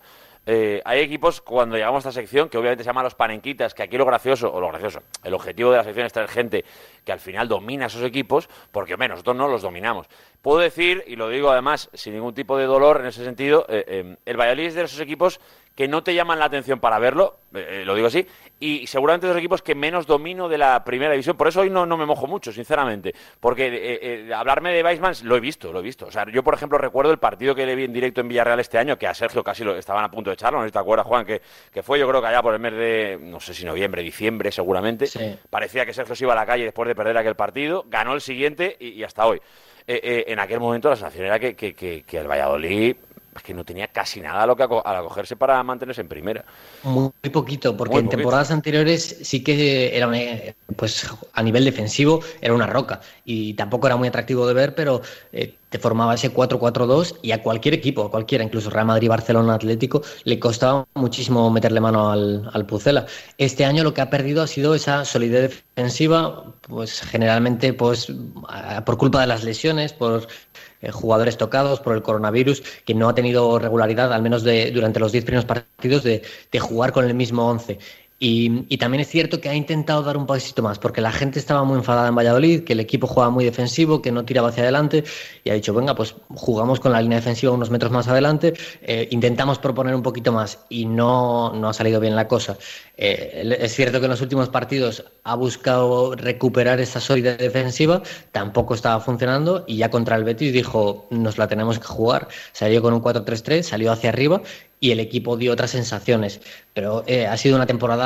Eh, 0.49 0.81
hay 0.85 1.01
equipos, 1.01 1.41
cuando 1.41 1.75
llegamos 1.77 2.07
a 2.07 2.11
esta 2.11 2.21
sección, 2.21 2.49
que 2.49 2.57
obviamente 2.57 2.85
se 2.85 2.89
llaman 2.89 3.03
los 3.03 3.17
panenquitas, 3.17 3.75
que 3.75 3.83
aquí 3.83 3.97
lo 3.97 4.05
gracioso, 4.05 4.53
o 4.53 4.61
lo 4.61 4.69
gracioso, 4.69 5.01
el 5.25 5.35
objetivo 5.35 5.73
de 5.73 5.79
la 5.79 5.83
sección 5.85 6.07
es 6.07 6.13
traer 6.13 6.29
gente 6.29 6.65
que 7.05 7.11
al 7.11 7.19
final 7.19 7.49
domina 7.49 7.87
esos 7.87 8.03
equipos, 8.05 8.49
porque 8.71 8.95
hombre, 8.95 9.09
nosotros 9.09 9.35
no 9.35 9.49
los 9.49 9.63
dominamos. 9.63 10.07
Puedo 10.43 10.61
decir, 10.61 11.03
y 11.09 11.17
lo 11.17 11.29
digo 11.29 11.51
además 11.51 11.91
sin 11.95 12.15
ningún 12.15 12.33
tipo 12.33 12.57
de 12.57 12.65
dolor 12.67 13.01
en 13.01 13.07
ese 13.07 13.25
sentido, 13.25 13.67
eh, 13.69 13.85
eh, 13.89 14.17
el 14.25 14.37
Valladolid 14.37 14.67
es 14.67 14.75
de 14.75 14.83
esos 14.85 15.01
equipos 15.01 15.41
que 15.77 15.87
no 15.87 16.03
te 16.03 16.15
llaman 16.15 16.39
la 16.39 16.47
atención 16.47 16.81
para 16.81 16.99
verlo, 16.99 17.37
eh, 17.55 17.81
eh, 17.83 17.85
lo 17.85 17.95
digo 17.95 18.07
así, 18.09 18.27
y 18.59 18.87
seguramente 18.87 19.27
los 19.27 19.37
equipos 19.37 19.61
que 19.61 19.75
menos 19.75 20.07
domino 20.07 20.49
de 20.49 20.57
la 20.57 20.83
primera 20.85 21.13
división. 21.13 21.37
Por 21.37 21.47
eso 21.49 21.61
hoy 21.61 21.69
no, 21.69 21.85
no 21.85 21.99
me 21.99 22.07
mojo 22.07 22.27
mucho, 22.27 22.51
sinceramente, 22.51 23.15
porque 23.39 23.67
eh, 23.67 23.99
eh, 24.29 24.35
hablarme 24.35 24.73
de 24.73 24.83
Weisman 24.83 25.13
lo 25.25 25.37
he 25.37 25.41
visto, 25.41 25.71
lo 25.75 25.81
he 25.81 25.83
visto. 25.83 26.07
O 26.07 26.11
sea, 26.11 26.25
yo, 26.33 26.43
por 26.43 26.55
ejemplo, 26.55 26.79
recuerdo 26.79 27.13
el 27.13 27.19
partido 27.19 27.55
que 27.55 27.67
le 27.67 27.75
vi 27.77 27.85
en 27.85 27.93
directo 27.93 28.23
en 28.23 28.29
Villarreal 28.29 28.59
este 28.59 28.79
año, 28.79 28.97
que 28.99 29.07
a 29.07 29.13
Sergio 29.13 29.45
casi 29.45 29.63
lo 29.65 29.77
estaban 29.77 30.03
a 30.03 30.11
punto 30.11 30.31
de 30.31 30.35
echarlo, 30.35 30.59
no 30.59 30.65
sé 30.65 30.71
si 30.71 30.73
te 30.73 30.79
acuerdas, 30.79 31.07
Juan, 31.07 31.27
que, 31.27 31.43
que 31.71 31.83
fue 31.83 31.99
yo 31.99 32.09
creo 32.09 32.23
que 32.23 32.29
allá 32.29 32.41
por 32.41 32.55
el 32.55 32.61
mes 32.61 32.73
de, 32.73 33.19
no 33.21 33.39
sé 33.39 33.53
si 33.53 33.67
noviembre, 33.67 34.03
diciembre, 34.03 34.51
seguramente. 34.51 35.07
Sí. 35.07 35.39
Parecía 35.51 35.85
que 35.85 35.93
Sergio 35.93 36.15
se 36.17 36.25
iba 36.25 36.33
a 36.33 36.37
la 36.37 36.47
calle 36.47 36.65
después 36.65 36.89
de 36.89 36.95
perder 36.95 37.19
aquel 37.19 37.35
partido, 37.37 37.85
ganó 37.89 38.15
el 38.15 38.23
siguiente 38.23 38.79
y, 38.81 38.89
y 38.93 39.05
hasta 39.05 39.27
hoy. 39.27 39.43
Eh, 39.87 40.25
en 40.29 40.41
aquel 40.41 40.59
momento 40.59 40.89
la 40.89 40.97
sensación 40.97 41.27
era 41.27 41.39
que, 41.39 41.55
que, 41.55 41.75
que- 41.75 42.03
que 42.03 42.17
el 42.19 42.27
Valladolid 42.27 42.97
es 43.37 43.43
que 43.43 43.55
no 43.55 43.65
tenía 43.65 43.89
casi 43.89 44.21
nada 44.21 44.43
a 44.43 44.47
lo 44.47 44.57
que 44.57 44.63
aco- 44.65 44.83
al 44.85 44.97
acogerse 44.97 45.37
para 45.37 45.63
mantenerse 45.63 46.01
en 46.01 46.09
primera. 46.09 46.45
Muy, 46.83 47.11
poquito, 47.33 47.77
porque 47.77 47.93
Muy 47.95 48.01
en 48.01 48.07
poquito. 48.07 48.17
temporadas 48.19 48.51
anteriores 48.51 49.19
sí 49.23 49.43
que 49.45 49.97
era 49.97 50.07
una- 50.09 50.19
pues 50.77 51.07
a 51.33 51.43
nivel 51.43 51.65
defensivo 51.65 52.21
era 52.41 52.55
una 52.55 52.67
roca 52.67 53.01
y 53.25 53.55
tampoco 53.55 53.87
era 53.87 53.97
muy 53.97 54.09
atractivo 54.09 54.47
de 54.47 54.55
ver, 54.55 54.75
pero 54.75 55.03
eh, 55.33 55.57
te 55.69 55.79
formaba 55.79 56.15
ese 56.15 56.33
4-4-2 56.33 57.17
y 57.23 57.33
a 57.33 57.43
cualquier 57.43 57.75
equipo, 57.75 58.05
a 58.05 58.11
cualquiera, 58.11 58.45
incluso 58.45 58.71
Real 58.71 58.87
Madrid, 58.87 59.09
Barcelona, 59.09 59.55
Atlético, 59.55 60.03
le 60.25 60.39
costaba 60.39 60.87
muchísimo 60.95 61.51
meterle 61.51 61.81
mano 61.81 62.11
al, 62.11 62.49
al 62.53 62.67
Pucela. 62.67 63.07
Este 63.39 63.65
año 63.65 63.83
lo 63.83 63.93
que 63.93 64.01
ha 64.01 64.11
perdido 64.11 64.43
ha 64.43 64.47
sido 64.47 64.75
esa 64.75 65.05
solidez 65.05 65.65
defensiva, 65.75 66.45
pues 66.63 67.01
generalmente 67.01 67.73
pues 67.73 68.13
por 68.85 68.97
culpa 68.97 69.21
de 69.21 69.27
las 69.27 69.45
lesiones, 69.45 69.93
por 69.93 70.29
eh, 70.83 70.91
jugadores 70.91 71.37
tocados 71.37 71.81
por 71.81 71.97
el 71.97 72.03
coronavirus, 72.03 72.63
que 72.85 72.95
no 72.95 73.09
ha 73.09 73.15
tenido 73.15 73.59
regularidad, 73.59 74.13
al 74.13 74.23
menos 74.23 74.43
de, 74.43 74.71
durante 74.71 75.01
los 75.01 75.13
10 75.13 75.25
primeros 75.25 75.45
partidos, 75.45 76.03
de, 76.05 76.23
de 76.53 76.61
jugar 76.61 76.93
con 76.93 77.05
el 77.05 77.15
mismo 77.15 77.49
11. 77.49 77.79
Y, 78.19 78.77
también 78.79 79.03
es 79.03 79.09
cierto 79.09 79.43
que 79.43 79.51
ha 79.51 79.55
intentado 79.55 80.03
dar 80.03 80.17
un 80.17 80.27
pasito 80.27 80.63
más, 80.63 80.79
porque 80.79 81.03
la 81.03 81.13
gente 81.13 81.39
estaba 81.39 81.65
muy 81.65 81.77
enfadada 81.77 82.09
en 82.09 82.15
Valladolid, 82.15 82.65
que 82.65 82.73
el 82.73 82.81
equipo 82.81 83.07
jugaba 83.07 83.31
muy 83.31 83.45
defensivo, 83.45 84.01
que 84.01 84.11
no 84.11 84.25
tiraba 84.25 84.49
hacia 84.49 84.63
adelante, 84.63 85.05
y 85.45 85.51
ha 85.51 85.55
dicho, 85.55 85.75
venga, 85.75 85.95
pues 85.95 86.15
jugamos 86.35 86.81
con 86.81 86.93
la 86.93 87.03
línea 87.03 87.19
defensiva 87.19 87.53
unos 87.53 87.71
metros 87.71 87.93
más 87.93 88.09
adelante, 88.09 88.55
eh, 88.81 89.07
intentamos 89.11 89.59
proponer 89.59 89.95
un 89.95 90.03
poquito 90.03 90.33
más, 90.33 90.61
y 90.71 90.87
no, 90.87 91.53
no 91.53 91.69
ha 91.69 91.75
salido 91.75 92.01
bien 92.01 92.17
la 92.17 92.27
cosa. 92.27 92.57
Eh, 92.97 93.59
es 93.61 93.75
cierto 93.75 93.99
que 93.99 94.07
en 94.07 94.13
los 94.13 94.23
últimos 94.23 94.49
partidos 94.49 95.05
ha 95.25 95.35
buscado 95.35 96.15
recuperar 96.15 96.81
esa 96.81 97.01
solidez 97.01 97.37
defensiva, 97.37 98.03
tampoco 98.33 98.75
estaba 98.75 98.99
funcionando, 99.01 99.65
y 99.67 99.77
ya 99.77 99.91
contra 99.91 100.17
el 100.17 100.25
Betis 100.25 100.55
dijo, 100.55 101.07
nos 101.11 101.37
la 101.37 101.49
tenemos 101.49 101.79
que 101.79 101.87
jugar. 101.87 102.29
Salió 102.53 102.81
con 102.81 102.95
un 102.95 103.03
4-3-3, 103.03 103.63
salió 103.63 103.93
hacia 103.93 104.09
arriba, 104.09 104.41
y 104.81 104.91
el 104.91 105.01
equipo 105.01 105.37
dio 105.37 105.53
otras 105.53 105.71
sensaciones. 105.71 106.41
Pero 106.75 107.05
eh, 107.07 107.27
ha 107.27 107.37
sido 107.37 107.57
una 107.57 107.67
temporada 107.67 108.06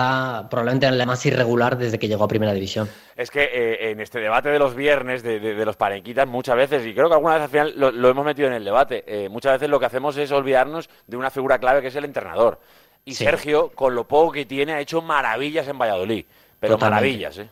probablemente 0.51 0.91
la 0.91 1.07
más 1.07 1.25
irregular 1.27 1.77
desde 1.79 1.99
que 1.99 2.09
llegó 2.09 2.25
a 2.25 2.29
Primera 2.29 2.53
División. 2.53 2.89
Es 3.17 3.31
que 3.31 3.43
eh, 3.45 3.91
en 3.91 4.01
este 4.01 4.21
debate 4.21 4.49
de 4.49 4.59
los 4.59 4.75
viernes, 4.75 5.23
de, 5.23 5.41
de- 5.41 5.55
de 5.55 5.65
los 5.65 5.77
parenquitas, 5.77 6.27
muchas 6.27 6.57
veces, 6.57 6.87
y 6.87 6.95
creo 6.95 7.09
que 7.09 7.15
alguna 7.15 7.35
vez 7.35 7.43
al 7.45 7.49
final 7.51 7.73
lo, 7.77 7.91
lo 7.91 8.09
hemos 8.09 8.25
metido 8.25 8.49
en 8.49 8.55
el 8.55 8.65
debate, 8.65 9.05
eh, 9.07 9.29
muchas 9.29 9.53
veces 9.53 9.69
lo 9.69 9.79
que 9.81 9.87
hacemos 9.87 10.17
es 10.17 10.31
olvidarnos 10.33 10.89
de 11.07 11.17
una 11.17 11.31
figura 11.31 11.59
clave 11.59 11.81
que 11.83 11.89
es 11.89 11.97
el 11.97 12.05
entrenador. 12.05 12.59
Y 13.05 13.15
Sí. 13.15 13.25
Sergio, 13.25 13.71
con 13.75 13.95
lo 13.95 14.07
poco 14.07 14.33
que 14.33 14.45
tiene, 14.47 14.73
ha 14.75 14.81
hecho 14.81 15.01
maravillas 15.03 15.67
en 15.69 15.79
Valladolid. 15.79 16.25
Pero 16.61 16.75
Totalmente. 16.75 16.95
maravillas, 17.07 17.39
¿eh? 17.39 17.51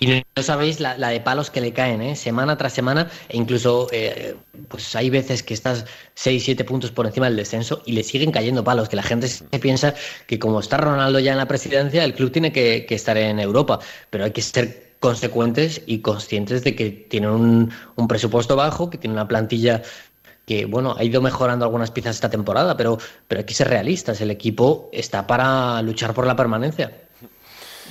Y 0.00 0.06
no, 0.06 0.42
sabéis 0.42 0.78
la, 0.78 0.96
de 0.96 1.20
palos 1.20 1.50
que 1.50 1.60
le 1.60 1.72
caen, 1.72 2.00
¿eh? 2.00 2.14
semana 2.14 2.56
tras 2.56 2.72
semana, 2.72 3.10
e 3.28 3.36
incluso 3.36 3.88
eh, 3.90 4.36
pues 4.68 4.94
hay 4.94 5.10
veces 5.10 5.42
que 5.42 5.54
estás 5.54 5.86
6, 6.14 6.44
7 6.44 6.64
puntos 6.64 6.92
por 6.92 7.06
encima 7.06 7.26
del 7.26 7.36
descenso 7.36 7.82
y 7.84 7.92
le 7.92 8.04
siguen 8.04 8.30
cayendo 8.30 8.62
palos, 8.62 8.88
que 8.88 8.94
la 8.94 9.02
gente 9.02 9.28
piensa 9.60 9.94
que 10.28 10.38
como 10.38 10.60
está 10.60 10.76
Ronaldo 10.76 11.18
ya 11.18 11.32
en 11.32 11.38
la 11.38 11.48
presidencia, 11.48 12.04
el 12.04 12.14
club 12.14 12.30
tiene 12.30 12.52
que, 12.52 12.86
estar 12.88 13.16
en 13.16 13.40
Europa, 13.40 13.80
pero 14.10 14.24
hay 14.24 14.30
que 14.30 14.42
ser 14.42 14.94
consecuentes 15.00 15.82
y 15.86 16.00
conscientes 16.00 16.62
de 16.62 16.76
que 16.76 16.90
tienen 16.90 17.30
un, 17.30 17.72
un 17.96 18.08
presupuesto 18.08 18.54
bajo, 18.54 18.90
que 18.90 18.98
tiene 18.98 19.14
una 19.14 19.26
plantilla 19.26 19.82
que 20.46 20.64
bueno, 20.64 20.94
ha 20.96 21.04
ido 21.04 21.20
mejorando 21.20 21.64
algunas 21.64 21.90
piezas 21.90 22.16
esta 22.16 22.30
temporada, 22.30 22.76
pero, 22.76 22.98
pero 23.26 23.40
hay 23.40 23.44
que 23.44 23.54
ser 23.54 23.68
realistas, 23.68 24.20
el 24.20 24.30
equipo 24.30 24.88
está 24.92 25.26
para 25.26 25.82
luchar 25.82 26.14
por 26.14 26.26
la 26.26 26.36
permanencia. 26.36 27.07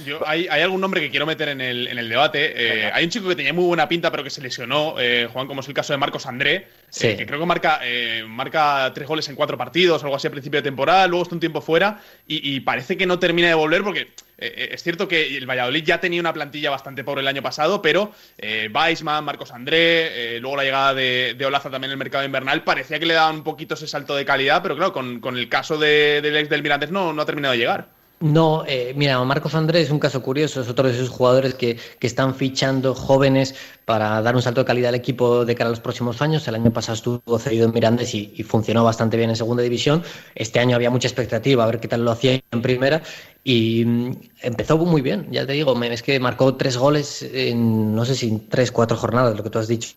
Yo, 0.05 0.25
hay, 0.27 0.47
hay 0.49 0.61
algún 0.61 0.79
nombre 0.81 1.01
que 1.01 1.09
quiero 1.09 1.25
meter 1.25 1.49
en 1.49 1.59
el, 1.61 1.87
en 1.87 1.97
el 1.97 2.07
debate. 2.09 2.53
Eh, 2.55 2.91
hay 2.93 3.03
un 3.05 3.09
chico 3.09 3.27
que 3.29 3.35
tenía 3.35 3.53
muy 3.53 3.65
buena 3.65 3.87
pinta, 3.89 4.11
pero 4.11 4.23
que 4.23 4.29
se 4.29 4.41
lesionó, 4.41 4.95
eh, 4.99 5.27
Juan, 5.31 5.47
como 5.47 5.61
es 5.61 5.67
el 5.67 5.73
caso 5.73 5.93
de 5.93 5.97
Marcos 5.97 6.25
André, 6.25 6.53
eh, 6.55 6.67
Sí. 6.89 7.17
que 7.17 7.25
creo 7.25 7.39
que 7.39 7.45
marca, 7.45 7.79
eh, 7.83 8.23
marca 8.27 8.91
tres 8.93 9.07
goles 9.07 9.27
en 9.29 9.35
cuatro 9.35 9.57
partidos, 9.57 10.03
algo 10.03 10.15
así 10.15 10.27
a 10.27 10.31
principio 10.31 10.59
de 10.59 10.63
temporada, 10.63 11.07
luego 11.07 11.23
está 11.23 11.35
un 11.35 11.39
tiempo 11.41 11.61
fuera 11.61 11.99
y, 12.27 12.55
y 12.55 12.59
parece 12.61 12.95
que 12.97 13.05
no 13.05 13.19
termina 13.19 13.47
de 13.47 13.53
volver 13.55 13.83
porque 13.83 14.11
eh, 14.37 14.69
es 14.71 14.83
cierto 14.83 15.07
que 15.07 15.35
el 15.35 15.45
Valladolid 15.49 15.83
ya 15.83 15.99
tenía 15.99 16.21
una 16.21 16.31
plantilla 16.33 16.69
bastante 16.69 17.03
pobre 17.03 17.21
el 17.21 17.27
año 17.27 17.41
pasado, 17.41 17.81
pero 17.81 18.11
eh, 18.37 18.69
Weisman, 18.73 19.23
Marcos 19.25 19.51
André, 19.51 20.35
eh, 20.35 20.39
luego 20.39 20.57
la 20.57 20.63
llegada 20.63 20.93
de, 20.93 21.35
de 21.37 21.45
Olaza 21.45 21.69
también 21.71 21.89
en 21.89 21.93
el 21.93 21.97
mercado 21.97 22.23
invernal, 22.23 22.63
parecía 22.63 22.99
que 22.99 23.05
le 23.07 23.15
daban 23.15 23.37
un 23.37 23.43
poquito 23.43 23.73
ese 23.73 23.87
salto 23.87 24.15
de 24.15 24.25
calidad, 24.25 24.61
pero 24.61 24.75
claro, 24.75 24.93
con, 24.93 25.19
con 25.19 25.37
el 25.37 25.49
caso 25.49 25.77
de- 25.77 26.21
del 26.21 26.37
ex 26.37 26.49
del 26.49 26.61
Mirandés 26.63 26.91
no, 26.91 27.13
no 27.13 27.21
ha 27.21 27.25
terminado 27.25 27.53
de 27.53 27.57
llegar. 27.57 27.96
No, 28.19 28.63
eh, 28.65 28.93
mira, 28.95 29.23
Marcos 29.23 29.53
Andrés 29.53 29.85
es 29.85 29.91
un 29.91 29.99
caso 29.99 30.23
curioso, 30.23 30.61
es 30.61 30.69
otro 30.69 30.87
de 30.87 30.95
esos 30.95 31.09
jugadores 31.09 31.53
que, 31.53 31.77
que, 31.99 32.07
están 32.07 32.33
fichando 32.33 32.95
jóvenes 32.95 33.53
para 33.85 34.19
dar 34.23 34.35
un 34.35 34.41
salto 34.41 34.61
de 34.61 34.65
calidad 34.65 34.89
al 34.89 34.95
equipo 34.95 35.45
de 35.45 35.53
cara 35.53 35.67
a 35.67 35.71
los 35.71 35.81
próximos 35.81 36.19
años. 36.23 36.47
El 36.47 36.55
año 36.55 36.73
pasado 36.73 36.95
estuvo 36.95 37.37
cedido 37.37 37.67
en 37.67 37.73
Mirandes 37.73 38.15
y, 38.15 38.41
funcionó 38.41 38.83
bastante 38.83 39.17
bien 39.17 39.29
en 39.29 39.35
segunda 39.35 39.61
división. 39.61 40.01
Este 40.33 40.59
año 40.59 40.75
había 40.75 40.89
mucha 40.89 41.07
expectativa 41.07 41.63
a 41.63 41.67
ver 41.67 41.79
qué 41.79 41.87
tal 41.87 42.03
lo 42.05 42.11
hacía 42.11 42.41
en 42.49 42.61
primera 42.63 43.03
y 43.43 43.85
mm, 43.85 44.11
empezó 44.41 44.79
muy 44.79 45.03
bien, 45.03 45.27
ya 45.31 45.45
te 45.45 45.53
digo, 45.53 45.79
es 45.83 46.01
que 46.01 46.19
marcó 46.19 46.55
tres 46.55 46.75
goles 46.75 47.21
en, 47.21 47.93
no 47.93 48.03
sé 48.03 48.15
si 48.15 48.29
en 48.29 48.49
tres, 48.49 48.71
cuatro 48.71 48.97
jornadas, 48.97 49.37
lo 49.37 49.43
que 49.43 49.51
tú 49.51 49.59
has 49.59 49.67
dicho, 49.67 49.95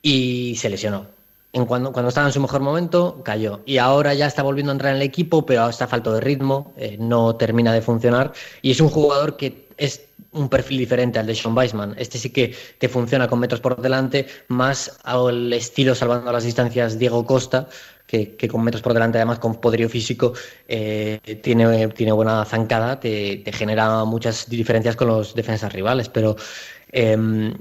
y 0.00 0.56
se 0.56 0.70
lesionó 0.70 1.19
en 1.52 1.66
cuando, 1.66 1.92
cuando 1.92 2.08
estaba 2.08 2.28
en 2.28 2.32
su 2.32 2.40
mejor 2.40 2.60
momento, 2.60 3.22
cayó. 3.24 3.60
Y 3.66 3.78
ahora 3.78 4.14
ya 4.14 4.26
está 4.26 4.42
volviendo 4.42 4.70
a 4.70 4.74
entrar 4.74 4.92
en 4.92 4.96
el 4.96 5.02
equipo, 5.02 5.44
pero 5.44 5.68
está 5.68 5.86
falto 5.86 6.12
de 6.12 6.20
ritmo, 6.20 6.72
eh, 6.76 6.96
no 6.98 7.36
termina 7.36 7.72
de 7.72 7.82
funcionar. 7.82 8.32
Y 8.62 8.70
es 8.70 8.80
un 8.80 8.88
jugador 8.88 9.36
que 9.36 9.68
es 9.76 10.02
un 10.32 10.48
perfil 10.48 10.78
diferente 10.78 11.18
al 11.18 11.26
de 11.26 11.34
Sean 11.34 11.56
Weisman. 11.56 11.94
Este 11.98 12.18
sí 12.18 12.30
que 12.30 12.54
te 12.78 12.88
funciona 12.88 13.26
con 13.26 13.40
metros 13.40 13.60
por 13.60 13.80
delante, 13.80 14.26
más 14.48 14.98
al 15.02 15.52
estilo 15.52 15.94
salvando 15.94 16.30
las 16.30 16.44
distancias 16.44 16.98
Diego 16.98 17.26
Costa, 17.26 17.68
que, 18.06 18.48
con 18.48 18.62
metros 18.64 18.82
por 18.82 18.92
delante, 18.92 19.18
además 19.18 19.38
con 19.38 19.60
poderío 19.60 19.88
físico, 19.88 20.32
eh, 20.66 21.20
tiene, 21.42 21.88
tiene 21.88 22.12
buena 22.12 22.44
zancada, 22.44 22.98
te, 22.98 23.36
te, 23.38 23.52
genera 23.52 24.04
muchas 24.04 24.48
diferencias 24.48 24.96
con 24.96 25.08
los 25.08 25.34
defensas 25.34 25.72
rivales. 25.72 26.08
Pero 26.08 26.36
em, 26.90 27.54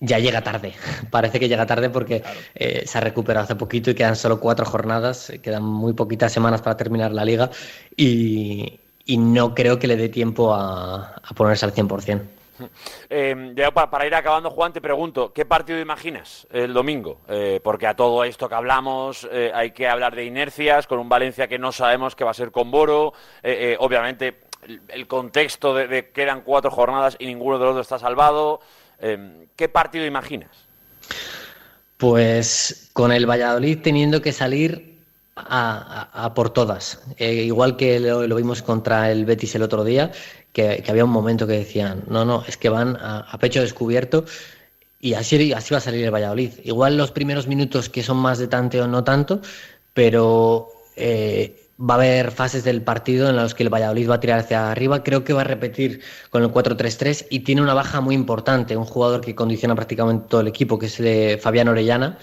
ya 0.00 0.18
llega 0.18 0.42
tarde. 0.42 0.74
Parece 1.10 1.38
que 1.38 1.48
llega 1.48 1.66
tarde 1.66 1.90
porque 1.90 2.22
eh, 2.54 2.82
se 2.86 2.98
ha 2.98 3.00
recuperado 3.00 3.44
hace 3.44 3.54
poquito 3.54 3.90
y 3.90 3.94
quedan 3.94 4.16
solo 4.16 4.40
cuatro 4.40 4.64
jornadas, 4.66 5.32
quedan 5.42 5.62
muy 5.62 5.92
poquitas 5.92 6.32
semanas 6.32 6.62
para 6.62 6.76
terminar 6.76 7.12
la 7.12 7.24
liga 7.24 7.50
y, 7.96 8.80
no 9.08 9.56
creo 9.56 9.76
que 9.80 9.88
le 9.88 9.96
dé 9.96 10.08
tiempo 10.08 10.54
a, 10.54 11.20
ponerse 11.34 11.64
al 11.66 11.74
100%. 11.74 12.22
Eh, 13.08 13.54
ya 13.56 13.70
para, 13.70 14.06
ir 14.06 14.14
acabando, 14.14 14.50
Juan, 14.50 14.70
te 14.70 14.82
pregunto, 14.82 15.32
¿qué 15.32 15.46
partido 15.46 15.80
imaginas 15.80 16.46
el 16.52 16.74
domingo? 16.74 17.22
Eh, 17.26 17.58
porque 17.64 17.86
a 17.86 17.96
todo 17.96 18.22
esto 18.22 18.50
que 18.50 18.54
hablamos 18.54 19.26
eh, 19.32 19.50
hay 19.54 19.70
que 19.70 19.88
hablar 19.88 20.14
de 20.14 20.26
inercias, 20.26 20.86
con 20.86 20.98
un 20.98 21.08
Valencia 21.08 21.48
que 21.48 21.58
no 21.58 21.72
sabemos 21.72 22.14
que 22.14 22.22
va 22.22 22.32
a 22.32 22.34
ser 22.34 22.50
con 22.50 22.70
Boro, 22.70 23.14
obviamente 23.78 24.42
el, 24.88 25.06
contexto 25.06 25.74
de, 25.74 25.88
de, 25.88 26.04
que 26.04 26.12
quedan 26.12 26.42
cuatro 26.42 26.70
jornadas 26.70 27.16
y 27.18 27.26
ninguno 27.26 27.58
de 27.58 27.64
los 27.64 27.74
dos 27.76 27.86
está 27.86 27.98
salvado. 27.98 28.60
Em, 29.00 29.46
¿Qué 29.56 29.68
partido 29.68 30.04
imaginas? 30.06 30.50
Pues 31.96 32.90
con 32.92 33.12
el 33.12 33.28
Valladolid 33.28 33.78
teniendo 33.82 34.22
que 34.22 34.32
salir 34.32 34.90
a, 35.36 36.32
por 36.34 36.50
todas. 36.50 37.00
Eh, 37.16 37.34
igual 37.44 37.76
que 37.76 38.00
lo, 38.00 38.34
vimos 38.34 38.62
contra 38.62 39.10
el 39.10 39.24
Betis 39.24 39.54
el 39.54 39.62
otro 39.62 39.84
día, 39.84 40.12
que, 40.52 40.82
había 40.88 41.04
un 41.04 41.10
momento 41.10 41.46
que 41.46 41.54
decían, 41.54 42.04
no, 42.08 42.24
no, 42.24 42.44
es 42.46 42.56
que 42.56 42.68
van 42.68 42.96
a, 43.00 43.36
pecho 43.38 43.60
descubierto 43.60 44.24
y 45.00 45.14
así, 45.14 45.50
va 45.50 45.78
a 45.78 45.80
salir 45.80 46.04
el 46.04 46.14
Valladolid. 46.14 46.52
Igual 46.64 46.96
los 46.96 47.10
primeros 47.10 47.46
minutos 47.46 47.88
que 47.88 48.02
son 48.02 48.18
más 48.18 48.38
de 48.38 48.48
tanteo 48.48 48.86
no 48.86 49.04
tanto, 49.04 49.40
pero 49.94 50.68
eh, 50.96 51.59
va 51.80 51.94
a 51.94 51.96
haber 51.96 52.30
fases 52.30 52.64
del 52.64 52.82
partido 52.82 53.30
en 53.30 53.36
las 53.36 53.54
que 53.54 53.62
el 53.62 53.70
Valladolid 53.72 54.10
va 54.10 54.16
a 54.16 54.20
tirar 54.20 54.40
hacia 54.40 54.70
arriba. 54.70 55.02
Creo 55.02 55.24
que 55.24 55.32
va 55.32 55.40
a 55.42 55.44
repetir 55.44 56.02
con 56.30 56.42
el 56.42 56.50
4-3-3 56.50 57.26
y 57.30 57.40
tiene 57.40 57.62
una 57.62 57.74
baja 57.74 58.00
muy 58.00 58.14
importante, 58.14 58.76
un 58.76 58.84
jugador 58.84 59.20
que 59.20 59.34
condiciona 59.34 59.74
prácticamente 59.74 60.26
todo 60.28 60.42
el 60.42 60.48
equipo, 60.48 60.78
que 60.78 60.86
es 60.86 60.98
el 61.00 61.06
de 61.06 61.38
Fabián 61.40 61.68
Orellana. 61.68 62.18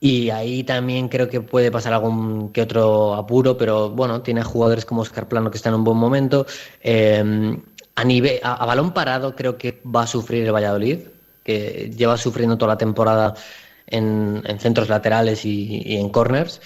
Y 0.00 0.30
ahí 0.30 0.62
también 0.64 1.08
creo 1.08 1.28
que 1.28 1.40
puede 1.40 1.70
pasar 1.72 1.92
algún 1.92 2.52
que 2.52 2.62
otro 2.62 3.14
apuro, 3.14 3.56
pero 3.58 3.90
bueno, 3.90 4.22
tiene 4.22 4.42
jugadores 4.44 4.84
como 4.84 5.02
Oscar 5.02 5.28
Plano 5.28 5.50
que 5.50 5.56
están 5.56 5.72
en 5.72 5.80
un 5.80 5.84
buen 5.84 5.98
momento. 5.98 6.46
Em, 6.80 7.60
a, 7.96 8.66
balón 8.66 8.92
parado 8.92 9.34
creo 9.34 9.58
que 9.58 9.80
va 9.84 10.02
a 10.02 10.06
sufrir 10.06 10.44
el 10.44 10.52
Valladolid, 10.54 11.00
que 11.42 11.90
lleva 11.96 12.16
sufriendo 12.16 12.56
toda 12.58 12.74
la 12.74 12.78
temporada 12.78 13.34
en, 13.86 14.42
centros 14.60 14.88
laterales 14.88 15.44
y, 15.44 15.82
y 15.84 15.96
en 15.96 16.10
corners. 16.10 16.60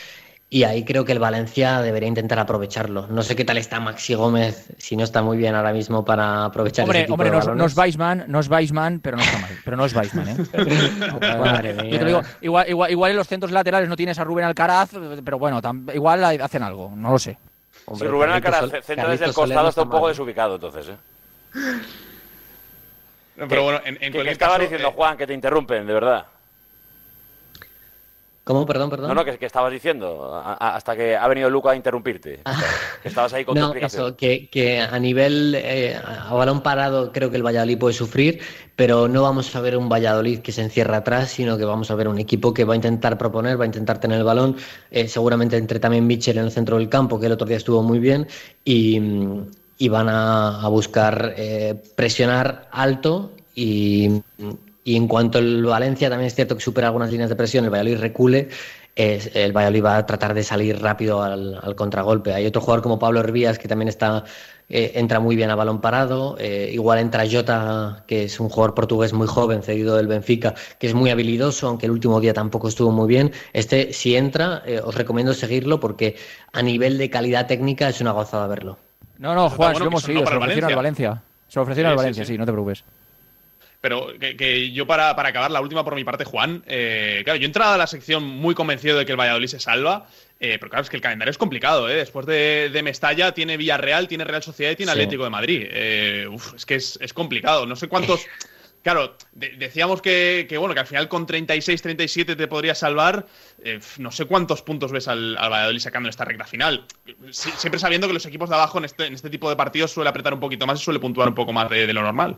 Y 0.52 0.64
ahí 0.64 0.84
creo 0.84 1.06
que 1.06 1.12
el 1.12 1.18
Valencia 1.18 1.80
debería 1.80 2.10
intentar 2.10 2.38
aprovecharlo. 2.38 3.06
No 3.06 3.22
sé 3.22 3.34
qué 3.34 3.42
tal 3.42 3.56
está 3.56 3.80
Maxi 3.80 4.12
Gómez, 4.12 4.66
si 4.76 4.98
no 4.98 5.04
está 5.04 5.22
muy 5.22 5.38
bien 5.38 5.54
ahora 5.54 5.72
mismo 5.72 6.04
para 6.04 6.44
aprovechar 6.44 6.82
hombre, 6.82 6.98
ese 6.98 7.06
tipo 7.06 7.14
hombre, 7.14 7.30
de 7.30 7.38
no, 7.38 7.54
no 7.54 7.64
es 7.64 7.74
Weisman, 7.74 8.24
no 8.28 8.38
es 8.38 8.50
Weisman, 8.50 9.00
pero 9.00 9.16
no 9.16 9.22
está 9.22 9.38
mal. 9.38 9.50
Pero 9.64 9.76
no 9.78 9.86
es 9.86 9.94
Weisman, 9.94 10.28
¿eh? 10.28 10.36
Madre 11.38 11.72
mía. 11.72 11.92
Yo 11.92 11.98
te 11.98 12.04
digo, 12.04 12.20
igual, 12.42 12.68
igual, 12.68 12.90
igual, 12.90 13.10
en 13.12 13.16
los 13.16 13.28
centros 13.28 13.50
laterales 13.50 13.88
no 13.88 13.96
tienes 13.96 14.18
a 14.18 14.24
Rubén 14.24 14.44
Alcaraz, 14.44 14.90
pero 15.24 15.38
bueno, 15.38 15.58
igual 15.94 16.22
hacen 16.22 16.62
algo, 16.62 16.92
no 16.94 17.12
lo 17.12 17.18
sé. 17.18 17.38
si 17.94 18.04
Rubén 18.04 18.28
Alcaraz 18.28 18.70
centra 18.84 19.08
desde 19.08 19.24
el 19.24 19.32
costado 19.32 19.70
está 19.70 19.82
un 19.84 19.88
poco 19.88 20.08
desubicado, 20.08 20.56
entonces, 20.56 20.86
¿eh? 20.90 20.96
pero 23.48 23.62
bueno, 23.62 23.80
en, 23.86 23.96
en 24.02 24.12
¿Qué 24.12 24.30
estaba 24.30 24.58
diciendo, 24.58 24.88
eh, 24.88 24.92
Juan, 24.94 25.16
que 25.16 25.26
te 25.26 25.32
interrumpen, 25.32 25.86
de 25.86 25.94
verdad? 25.94 26.26
¿Cómo? 28.44 28.66
Perdón, 28.66 28.90
perdón. 28.90 29.08
No, 29.08 29.14
no, 29.14 29.24
que, 29.24 29.46
estabas 29.46 29.70
diciendo, 29.70 30.42
hasta 30.58 30.96
que 30.96 31.16
ha 31.16 31.28
venido 31.28 31.48
Luca 31.48 31.70
a 31.70 31.76
interrumpirte. 31.76 32.40
que 33.02 33.08
estabas 33.08 33.32
ahí 33.34 33.44
con 33.44 33.56
no, 33.56 33.72
Eso, 33.72 34.16
que, 34.16 34.80
a 34.80 34.98
nivel, 34.98 35.54
eh, 35.54 35.96
a 35.96 36.34
balón 36.34 36.60
parado, 36.60 37.12
creo 37.12 37.30
que 37.30 37.36
el 37.36 37.46
Valladolid 37.46 37.78
puede 37.78 37.94
sufrir, 37.94 38.40
pero 38.74 39.06
no 39.06 39.22
vamos 39.22 39.54
a 39.54 39.60
ver 39.60 39.76
un 39.76 39.88
Valladolid 39.88 40.40
que 40.40 40.50
se 40.50 40.62
encierra 40.62 40.98
atrás, 40.98 41.30
sino 41.30 41.56
que 41.56 41.64
vamos 41.64 41.92
a 41.92 41.94
ver 41.94 42.08
un 42.08 42.18
equipo 42.18 42.52
que 42.52 42.64
va 42.64 42.72
a 42.72 42.76
intentar 42.76 43.16
proponer, 43.16 43.60
va 43.60 43.62
a 43.62 43.66
intentar 43.66 44.00
tener 44.00 44.18
el 44.18 44.24
balón. 44.24 44.56
Eh, 44.90 45.06
seguramente 45.06 45.56
entre 45.56 45.78
también 45.78 46.04
Mitchell 46.04 46.38
en 46.38 46.46
el 46.46 46.50
centro 46.50 46.78
del 46.78 46.88
campo, 46.88 47.20
que 47.20 47.26
el 47.26 47.32
otro 47.32 47.46
día 47.46 47.58
estuvo 47.58 47.80
muy 47.84 48.00
bien, 48.00 48.26
y, 48.64 48.98
van 49.88 50.08
a, 50.08 50.66
buscar 50.68 51.34
eh, 51.36 51.80
presionar 51.94 52.68
alto 52.72 53.32
y 53.54 54.22
y 54.84 54.96
en 54.96 55.08
cuanto 55.08 55.38
el 55.38 55.64
Valencia 55.64 56.08
también 56.10 56.26
es 56.26 56.34
cierto 56.34 56.56
que 56.56 56.62
supera 56.62 56.88
algunas 56.88 57.10
líneas 57.10 57.30
de 57.30 57.36
presión, 57.36 57.64
el 57.64 57.70
Valladolid 57.70 57.98
recule, 57.98 58.48
el 58.94 59.52
Valladolid 59.52 59.84
va 59.84 59.96
a 59.96 60.06
tratar 60.06 60.34
de 60.34 60.42
salir 60.42 60.80
rápido 60.80 61.22
al, 61.22 61.74
contragolpe. 61.76 62.34
Hay 62.34 62.46
otro 62.46 62.60
jugador 62.60 62.82
como 62.82 62.98
Pablo 62.98 63.20
Hervías 63.20 63.58
que 63.58 63.68
también 63.68 63.88
está 63.88 64.24
eh, 64.68 64.92
entra 64.96 65.20
muy 65.20 65.36
bien 65.36 65.50
a 65.50 65.54
balón 65.54 65.80
parado. 65.80 66.36
Eh, 66.38 66.70
igual 66.72 66.98
entra 66.98 67.24
Jota, 67.30 68.04
que 68.06 68.24
es 68.24 68.38
un 68.40 68.48
jugador 68.48 68.74
portugués 68.74 69.12
muy 69.12 69.26
joven, 69.26 69.62
cedido 69.62 69.96
del 69.96 70.08
Benfica, 70.08 70.54
que 70.78 70.86
es 70.86 70.94
muy 70.94 71.10
habilidoso, 71.10 71.68
aunque 71.68 71.86
el 71.86 71.92
último 71.92 72.20
día 72.20 72.34
tampoco 72.34 72.68
estuvo 72.68 72.90
muy 72.90 73.08
bien. 73.08 73.32
Este, 73.52 73.92
si 73.92 74.16
entra, 74.16 74.62
eh, 74.66 74.80
os 74.82 74.94
recomiendo 74.94 75.32
seguirlo 75.34 75.80
porque 75.80 76.16
a 76.52 76.62
nivel 76.62 76.98
de 76.98 77.10
calidad 77.10 77.46
técnica 77.46 77.88
es 77.88 78.00
una 78.00 78.12
gozada 78.12 78.46
verlo. 78.46 78.78
No, 79.18 79.34
no, 79.34 79.48
Juan, 79.50 79.78
lo 79.78 79.86
hemos 79.86 80.02
seguido. 80.02 80.26
Se 80.26 80.34
lo 80.34 80.40
ofrecieron 80.40 80.70
al 80.70 80.76
Valencia. 80.76 81.22
Se 81.48 81.58
lo 81.58 81.62
ofrecieron 81.62 81.90
al 81.90 81.96
Valencia, 81.96 82.24
sí, 82.24 82.36
no 82.36 82.44
te 82.44 82.52
preocupes. 82.52 82.84
Pero 83.82 84.12
que, 84.16 84.70
yo 84.70 84.86
para, 84.86 85.14
para, 85.16 85.30
acabar, 85.30 85.50
la 85.50 85.60
última 85.60 85.84
por 85.84 85.96
mi 85.96 86.04
parte, 86.04 86.24
Juan, 86.24 86.62
eh, 86.68 87.22
claro, 87.24 87.36
yo 87.36 87.42
he 87.42 87.46
entrado 87.46 87.74
a 87.74 87.76
la 87.76 87.88
sección 87.88 88.22
muy 88.22 88.54
convencido 88.54 88.96
de 88.96 89.04
que 89.04 89.10
el 89.10 89.18
Valladolid 89.18 89.48
se 89.48 89.58
salva, 89.58 90.06
eh, 90.38 90.56
pero 90.60 90.70
claro, 90.70 90.84
es 90.84 90.88
que 90.88 90.96
el 90.96 91.02
calendario 91.02 91.32
es 91.32 91.36
complicado, 91.36 91.90
¿eh? 91.90 91.96
Después 91.96 92.24
de, 92.24 92.70
de 92.72 92.82
Mestalla 92.84 93.34
tiene 93.34 93.56
Villarreal, 93.56 94.06
tiene 94.06 94.22
Real 94.22 94.42
Sociedad 94.42 94.70
y 94.70 94.76
tiene 94.76 94.92
Atlético 94.92 95.24
de 95.24 95.30
Madrid. 95.30 95.66
Eh, 95.68 96.28
uf, 96.30 96.54
es 96.54 96.64
que 96.64 96.76
es, 96.76 96.96
es, 97.02 97.12
complicado. 97.12 97.66
No 97.66 97.74
sé 97.74 97.88
cuántos... 97.88 98.24
Claro, 98.82 99.16
decíamos 99.32 100.02
que, 100.02 100.46
que, 100.48 100.58
bueno, 100.58 100.74
que 100.74 100.80
al 100.80 100.88
final 100.88 101.08
con 101.08 101.24
36, 101.24 101.80
37 101.82 102.34
te 102.34 102.48
podría 102.48 102.74
salvar. 102.74 103.26
Eh, 103.62 103.78
no 103.98 104.10
sé 104.10 104.24
cuántos 104.24 104.62
puntos 104.62 104.90
ves 104.90 105.06
al, 105.06 105.36
al, 105.38 105.52
Valladolid 105.52 105.78
sacando 105.78 106.08
en 106.08 106.10
esta 106.10 106.24
recta 106.24 106.46
final. 106.46 106.84
siempre 107.30 107.78
sabiendo 107.78 108.08
que 108.08 108.14
los 108.14 108.26
equipos 108.26 108.48
de 108.48 108.56
abajo 108.56 108.78
en 108.78 108.86
este, 108.86 109.06
en 109.06 109.14
este 109.14 109.30
tipo 109.30 109.48
de 109.48 109.54
partidos 109.54 109.92
suele 109.92 110.10
apretar 110.10 110.34
un 110.34 110.40
poquito 110.40 110.66
más 110.66 110.80
y 110.80 110.84
suele 110.84 110.98
puntuar 110.98 111.28
un 111.28 111.34
poco 111.36 111.52
más 111.52 111.70
de, 111.70 111.86
de 111.86 111.92
lo 111.92 112.02
normal. 112.02 112.36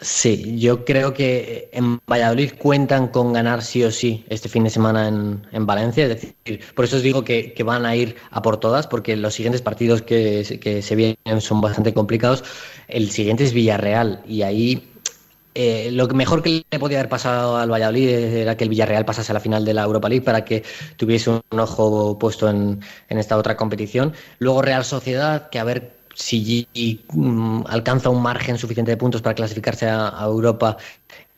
Sí, 0.00 0.58
yo 0.58 0.84
creo 0.84 1.12
que 1.12 1.68
en 1.72 1.98
Valladolid 2.10 2.52
cuentan 2.58 3.08
con 3.08 3.32
ganar 3.32 3.62
sí 3.62 3.84
o 3.84 3.90
sí 3.90 4.24
este 4.28 4.48
fin 4.48 4.64
de 4.64 4.70
semana 4.70 5.08
en, 5.08 5.66
Valencia. 5.66 6.04
Es 6.04 6.08
decir, 6.10 6.60
por 6.74 6.86
eso 6.86 6.96
os 6.96 7.02
digo 7.02 7.22
que, 7.24 7.54
van 7.64 7.84
a 7.84 7.94
ir 7.94 8.16
a 8.30 8.40
por 8.40 8.58
todas, 8.58 8.86
porque 8.86 9.16
los 9.16 9.34
siguientes 9.34 9.60
partidos 9.60 10.00
que, 10.00 10.82
se 10.82 10.94
vienen 10.96 11.40
son 11.40 11.60
bastante 11.60 11.92
complicados. 11.92 12.44
El 12.88 13.10
siguiente 13.10 13.44
es 13.44 13.52
Villarreal 13.52 14.22
y 14.26 14.42
ahí 14.42 14.88
eh, 15.54 15.90
lo 15.92 16.06
mejor 16.08 16.42
que 16.42 16.64
le 16.70 16.78
podía 16.78 16.98
haber 16.98 17.10
pasado 17.10 17.56
al 17.56 17.70
Valladolid 17.70 18.08
era 18.08 18.56
que 18.56 18.64
el 18.64 18.70
Villarreal 18.70 19.04
pasase 19.04 19.32
a 19.32 19.34
la 19.34 19.40
final 19.40 19.64
de 19.64 19.74
la 19.74 19.82
Europa 19.82 20.08
League 20.08 20.24
para 20.24 20.44
que 20.44 20.62
tuviese 20.96 21.30
un 21.30 21.60
ojo 21.60 22.18
puesto 22.18 22.48
en, 22.48 22.80
en 23.08 23.18
esta 23.18 23.36
otra 23.36 23.56
competición. 23.56 24.14
Luego 24.38 24.62
Real 24.62 24.84
Sociedad, 24.84 25.50
que 25.50 25.58
a 25.58 25.64
ver 25.64 25.99
si 26.14 27.00
mm, 27.12 27.62
alcanza 27.66 28.10
un 28.10 28.22
margen 28.22 28.58
suficiente 28.58 28.90
de 28.90 28.96
puntos 28.96 29.22
para 29.22 29.34
clasificarse 29.34 29.86
a, 29.88 30.18
Europa 30.22 30.76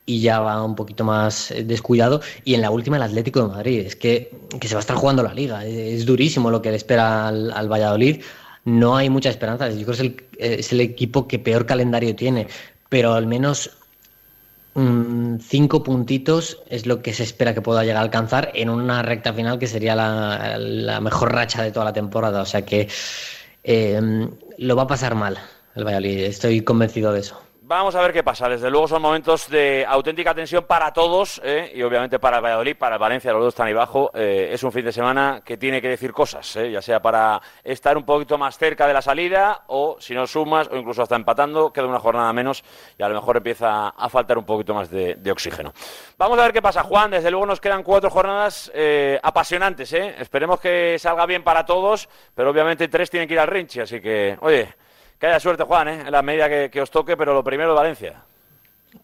y 0.04 0.20
ya 0.20 0.40
va 0.40 0.62
un 0.64 0.74
poquito 0.74 1.04
más 1.04 1.50
eh, 1.50 1.64
descuidado. 1.64 2.20
Y 2.44 2.54
en 2.54 2.62
la 2.62 2.70
última, 2.70 2.96
el 2.96 3.02
Atlético 3.02 3.42
de 3.42 3.48
Madrid. 3.48 3.80
Es 3.80 3.96
que, 3.96 4.30
se 4.60 4.74
va 4.74 4.78
a 4.78 4.80
estar 4.80 4.96
jugando 4.96 5.22
la 5.22 5.34
liga. 5.34 5.64
Es 5.64 6.06
durísimo 6.06 6.50
lo 6.50 6.62
que 6.62 6.70
le 6.70 6.76
espera 6.76 7.28
al, 7.28 7.68
Valladolid. 7.68 8.22
No 8.64 8.96
hay 8.96 9.10
mucha 9.10 9.30
esperanza. 9.30 9.68
Yo 9.68 9.84
creo 9.84 9.86
que 9.86 9.92
es 9.92 10.00
el, 10.00 10.24
es 10.38 10.72
el, 10.72 10.80
equipo 10.80 11.28
que 11.28 11.38
peor 11.38 11.66
calendario 11.66 12.16
tiene. 12.16 12.48
Pero 12.88 13.14
al 13.14 13.26
menos 13.26 13.70
mm, 14.74 15.36
cinco 15.38 15.82
puntitos 15.82 16.58
es 16.68 16.86
lo 16.86 17.02
que 17.02 17.14
se 17.14 17.22
espera 17.22 17.54
que 17.54 17.62
pueda 17.62 17.84
llegar 17.84 17.98
a 17.98 18.04
alcanzar 18.04 18.50
en 18.54 18.70
una 18.70 19.02
recta 19.02 19.32
final 19.32 19.58
que 19.58 19.66
sería 19.68 19.94
la, 19.94 20.56
la 20.58 21.00
mejor 21.00 21.32
racha 21.32 21.62
de 21.62 21.70
toda 21.70 21.84
la 21.86 21.92
temporada. 21.92 22.42
O 22.42 22.46
sea 22.46 22.62
que 22.62 22.88
eh, 23.64 24.28
lo 24.58 24.76
va 24.76 24.82
a 24.84 24.86
pasar 24.86 25.14
mal 25.14 25.38
el 25.74 25.84
Valladolid. 25.84 26.20
Estoy 26.20 26.62
convencido 26.62 27.12
de 27.12 27.20
eso. 27.20 27.41
Vamos 27.72 27.94
a 27.94 28.02
ver 28.02 28.12
qué 28.12 28.22
pasa. 28.22 28.50
Desde 28.50 28.70
luego 28.70 28.86
son 28.86 29.00
momentos 29.00 29.48
de 29.48 29.86
auténtica 29.88 30.34
tensión 30.34 30.64
para 30.64 30.92
todos 30.92 31.40
¿eh? 31.42 31.72
y 31.74 31.82
obviamente 31.82 32.18
para 32.18 32.38
Valladolid, 32.38 32.76
para 32.76 32.98
Valencia, 32.98 33.32
los 33.32 33.44
dos 33.44 33.54
están 33.54 33.66
ahí 33.66 33.72
abajo. 33.72 34.10
Eh, 34.12 34.50
es 34.52 34.62
un 34.62 34.70
fin 34.70 34.84
de 34.84 34.92
semana 34.92 35.40
que 35.42 35.56
tiene 35.56 35.80
que 35.80 35.88
decir 35.88 36.12
cosas, 36.12 36.54
¿eh? 36.56 36.70
ya 36.70 36.82
sea 36.82 37.00
para 37.00 37.40
estar 37.64 37.96
un 37.96 38.04
poquito 38.04 38.36
más 38.36 38.58
cerca 38.58 38.86
de 38.86 38.92
la 38.92 39.00
salida 39.00 39.62
o 39.68 39.96
si 39.98 40.12
no 40.12 40.26
sumas 40.26 40.68
o 40.68 40.76
incluso 40.76 41.00
hasta 41.02 41.16
empatando, 41.16 41.72
queda 41.72 41.86
una 41.86 41.98
jornada 41.98 42.30
menos 42.34 42.62
y 42.98 43.02
a 43.02 43.08
lo 43.08 43.14
mejor 43.14 43.38
empieza 43.38 43.88
a 43.88 44.08
faltar 44.10 44.36
un 44.36 44.44
poquito 44.44 44.74
más 44.74 44.90
de, 44.90 45.14
de 45.14 45.32
oxígeno. 45.32 45.72
Vamos 46.18 46.38
a 46.38 46.42
ver 46.42 46.52
qué 46.52 46.60
pasa, 46.60 46.82
Juan. 46.82 47.10
Desde 47.12 47.30
luego 47.30 47.46
nos 47.46 47.58
quedan 47.58 47.82
cuatro 47.82 48.10
jornadas 48.10 48.70
apasionantes. 49.22 49.90
Esperemos 49.94 50.60
que 50.60 50.98
salga 50.98 51.24
bien 51.24 51.42
para 51.42 51.64
todos, 51.64 52.06
pero 52.34 52.50
obviamente 52.50 52.88
tres 52.88 53.08
tienen 53.08 53.26
que 53.26 53.32
ir 53.32 53.40
al 53.40 53.48
Rinchi, 53.48 53.80
así 53.80 53.98
que, 53.98 54.36
oye. 54.42 54.74
Que 55.22 55.28
haya 55.28 55.38
suerte, 55.38 55.62
Juan, 55.62 55.86
¿eh? 55.86 56.00
en 56.00 56.10
la 56.10 56.20
medida 56.20 56.48
que, 56.48 56.68
que 56.68 56.80
os 56.80 56.90
toque, 56.90 57.16
pero 57.16 57.32
lo 57.32 57.44
primero 57.44 57.76
Valencia. 57.76 58.14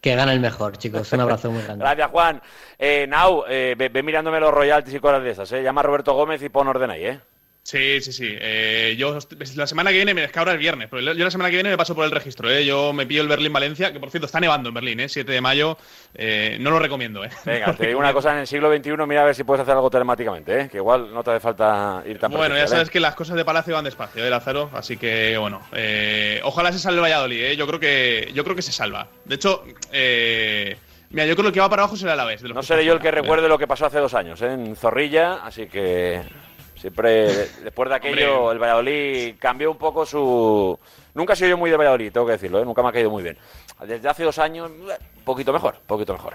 Que 0.00 0.16
gane 0.16 0.32
el 0.32 0.40
mejor, 0.40 0.76
chicos. 0.76 1.12
Un 1.12 1.20
abrazo 1.20 1.48
muy 1.48 1.62
grande. 1.62 1.84
Gracias, 1.84 2.10
Juan. 2.10 2.42
Eh, 2.76 3.06
Nau, 3.08 3.44
eh, 3.48 3.76
ve, 3.78 3.88
ve, 3.88 4.02
mirándome 4.02 4.40
los 4.40 4.52
royalties 4.52 4.96
y 4.96 4.98
cosas 4.98 5.22
de 5.22 5.30
esas. 5.30 5.52
¿eh? 5.52 5.62
Llama 5.62 5.80
a 5.80 5.84
Roberto 5.84 6.14
Gómez 6.14 6.42
y 6.42 6.48
pon 6.48 6.66
orden 6.66 6.90
ahí, 6.90 7.04
¿eh? 7.04 7.20
Sí, 7.68 8.00
sí, 8.00 8.14
sí. 8.14 8.26
Eh, 8.30 8.96
yo 8.96 9.18
la 9.54 9.66
semana 9.66 9.90
que 9.90 9.96
viene, 9.96 10.14
me 10.14 10.24
es 10.24 10.32
que 10.32 10.38
ahora 10.38 10.52
el 10.52 10.58
viernes, 10.58 10.88
pero 10.90 11.12
yo 11.12 11.22
la 11.22 11.30
semana 11.30 11.50
que 11.50 11.56
viene 11.56 11.68
me 11.68 11.76
paso 11.76 11.94
por 11.94 12.06
el 12.06 12.10
registro. 12.10 12.50
¿eh? 12.50 12.64
Yo 12.64 12.94
me 12.94 13.04
pillo 13.04 13.20
el 13.20 13.28
Berlín-Valencia, 13.28 13.92
que 13.92 14.00
por 14.00 14.10
cierto 14.10 14.24
está 14.24 14.40
nevando 14.40 14.70
en 14.70 14.74
Berlín, 14.74 15.00
¿eh? 15.00 15.08
7 15.10 15.30
de 15.30 15.40
mayo. 15.42 15.76
Eh, 16.14 16.56
no 16.60 16.70
lo 16.70 16.78
recomiendo. 16.78 17.22
¿eh? 17.22 17.30
Venga, 17.44 17.74
te 17.74 17.88
digo 17.88 18.00
una 18.00 18.14
cosa, 18.14 18.32
en 18.32 18.38
el 18.38 18.46
siglo 18.46 18.74
XXI 18.74 18.92
mira 19.06 19.20
a 19.20 19.26
ver 19.26 19.34
si 19.34 19.44
puedes 19.44 19.60
hacer 19.60 19.74
algo 19.74 19.90
telemáticamente, 19.90 20.60
¿eh? 20.62 20.68
que 20.70 20.78
igual 20.78 21.12
no 21.12 21.22
te 21.22 21.32
hace 21.32 21.40
falta 21.40 22.02
ir 22.06 22.18
tan 22.18 22.30
Bueno, 22.30 22.56
ya 22.56 22.66
sabes 22.66 22.88
que 22.88 23.00
las 23.00 23.14
cosas 23.14 23.36
de 23.36 23.44
Palacio 23.44 23.74
van 23.74 23.84
despacio, 23.84 24.24
¿eh, 24.24 24.30
Lázaro? 24.30 24.70
Así 24.72 24.96
que, 24.96 25.36
bueno, 25.36 25.60
eh, 25.72 26.40
ojalá 26.44 26.72
se 26.72 26.78
salve 26.78 27.02
Valladolid, 27.02 27.44
¿eh? 27.44 27.56
Yo 27.58 27.66
creo 27.66 27.78
que, 27.78 28.30
yo 28.32 28.44
creo 28.44 28.56
que 28.56 28.62
se 28.62 28.72
salva. 28.72 29.08
De 29.26 29.34
hecho, 29.34 29.62
eh, 29.92 30.78
Mira, 31.10 31.24
yo 31.24 31.36
creo 31.36 31.50
que 31.50 31.60
va 31.60 31.70
para 31.70 31.82
abajo 31.82 31.96
será 31.96 32.14
la 32.14 32.24
vez. 32.24 32.42
no 32.42 32.62
seré 32.62 32.84
yo 32.84 32.92
el 32.92 33.00
que 33.00 33.10
recuerde 33.10 33.48
lo 33.48 33.58
que 33.58 33.66
pasó 33.66 33.86
hace 33.86 33.98
dos 33.98 34.12
años 34.12 34.42
¿eh? 34.42 34.52
en 34.52 34.76
Zorrilla, 34.76 35.38
así 35.42 35.66
que 35.66 36.22
Siempre, 36.80 37.48
después 37.62 37.88
de 37.88 37.94
aquello, 37.96 38.42
Hombre. 38.42 38.52
el 38.52 38.58
Valladolid 38.58 39.34
cambió 39.38 39.70
un 39.70 39.78
poco 39.78 40.06
su. 40.06 40.78
Nunca 41.14 41.32
he 41.32 41.36
sido 41.36 41.50
yo 41.50 41.56
muy 41.56 41.70
de 41.70 41.76
Valladolid, 41.76 42.12
tengo 42.12 42.26
que 42.26 42.32
decirlo, 42.32 42.60
¿eh? 42.60 42.64
nunca 42.64 42.82
me 42.82 42.88
ha 42.88 42.92
caído 42.92 43.10
muy 43.10 43.22
bien. 43.22 43.36
Desde 43.84 44.08
hace 44.08 44.22
dos 44.22 44.38
años, 44.38 44.70
un 44.70 45.24
poquito 45.24 45.52
mejor, 45.52 45.74
un 45.80 45.86
poquito 45.86 46.12
mejor. 46.12 46.34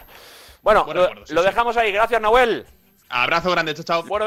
Bueno, 0.61 0.83
bueno 0.83 1.01
lo, 1.01 1.05
acuerdo, 1.07 1.25
sí, 1.25 1.33
lo, 1.33 1.43
dejamos 1.43 1.77
ahí. 1.77 1.91
Gracias, 1.91 2.21
Nahuel. 2.21 2.65
Abrazo 3.09 3.51
grande, 3.51 3.73
chao, 3.73 3.83
chao. 3.83 4.03
Bueno, 4.03 4.21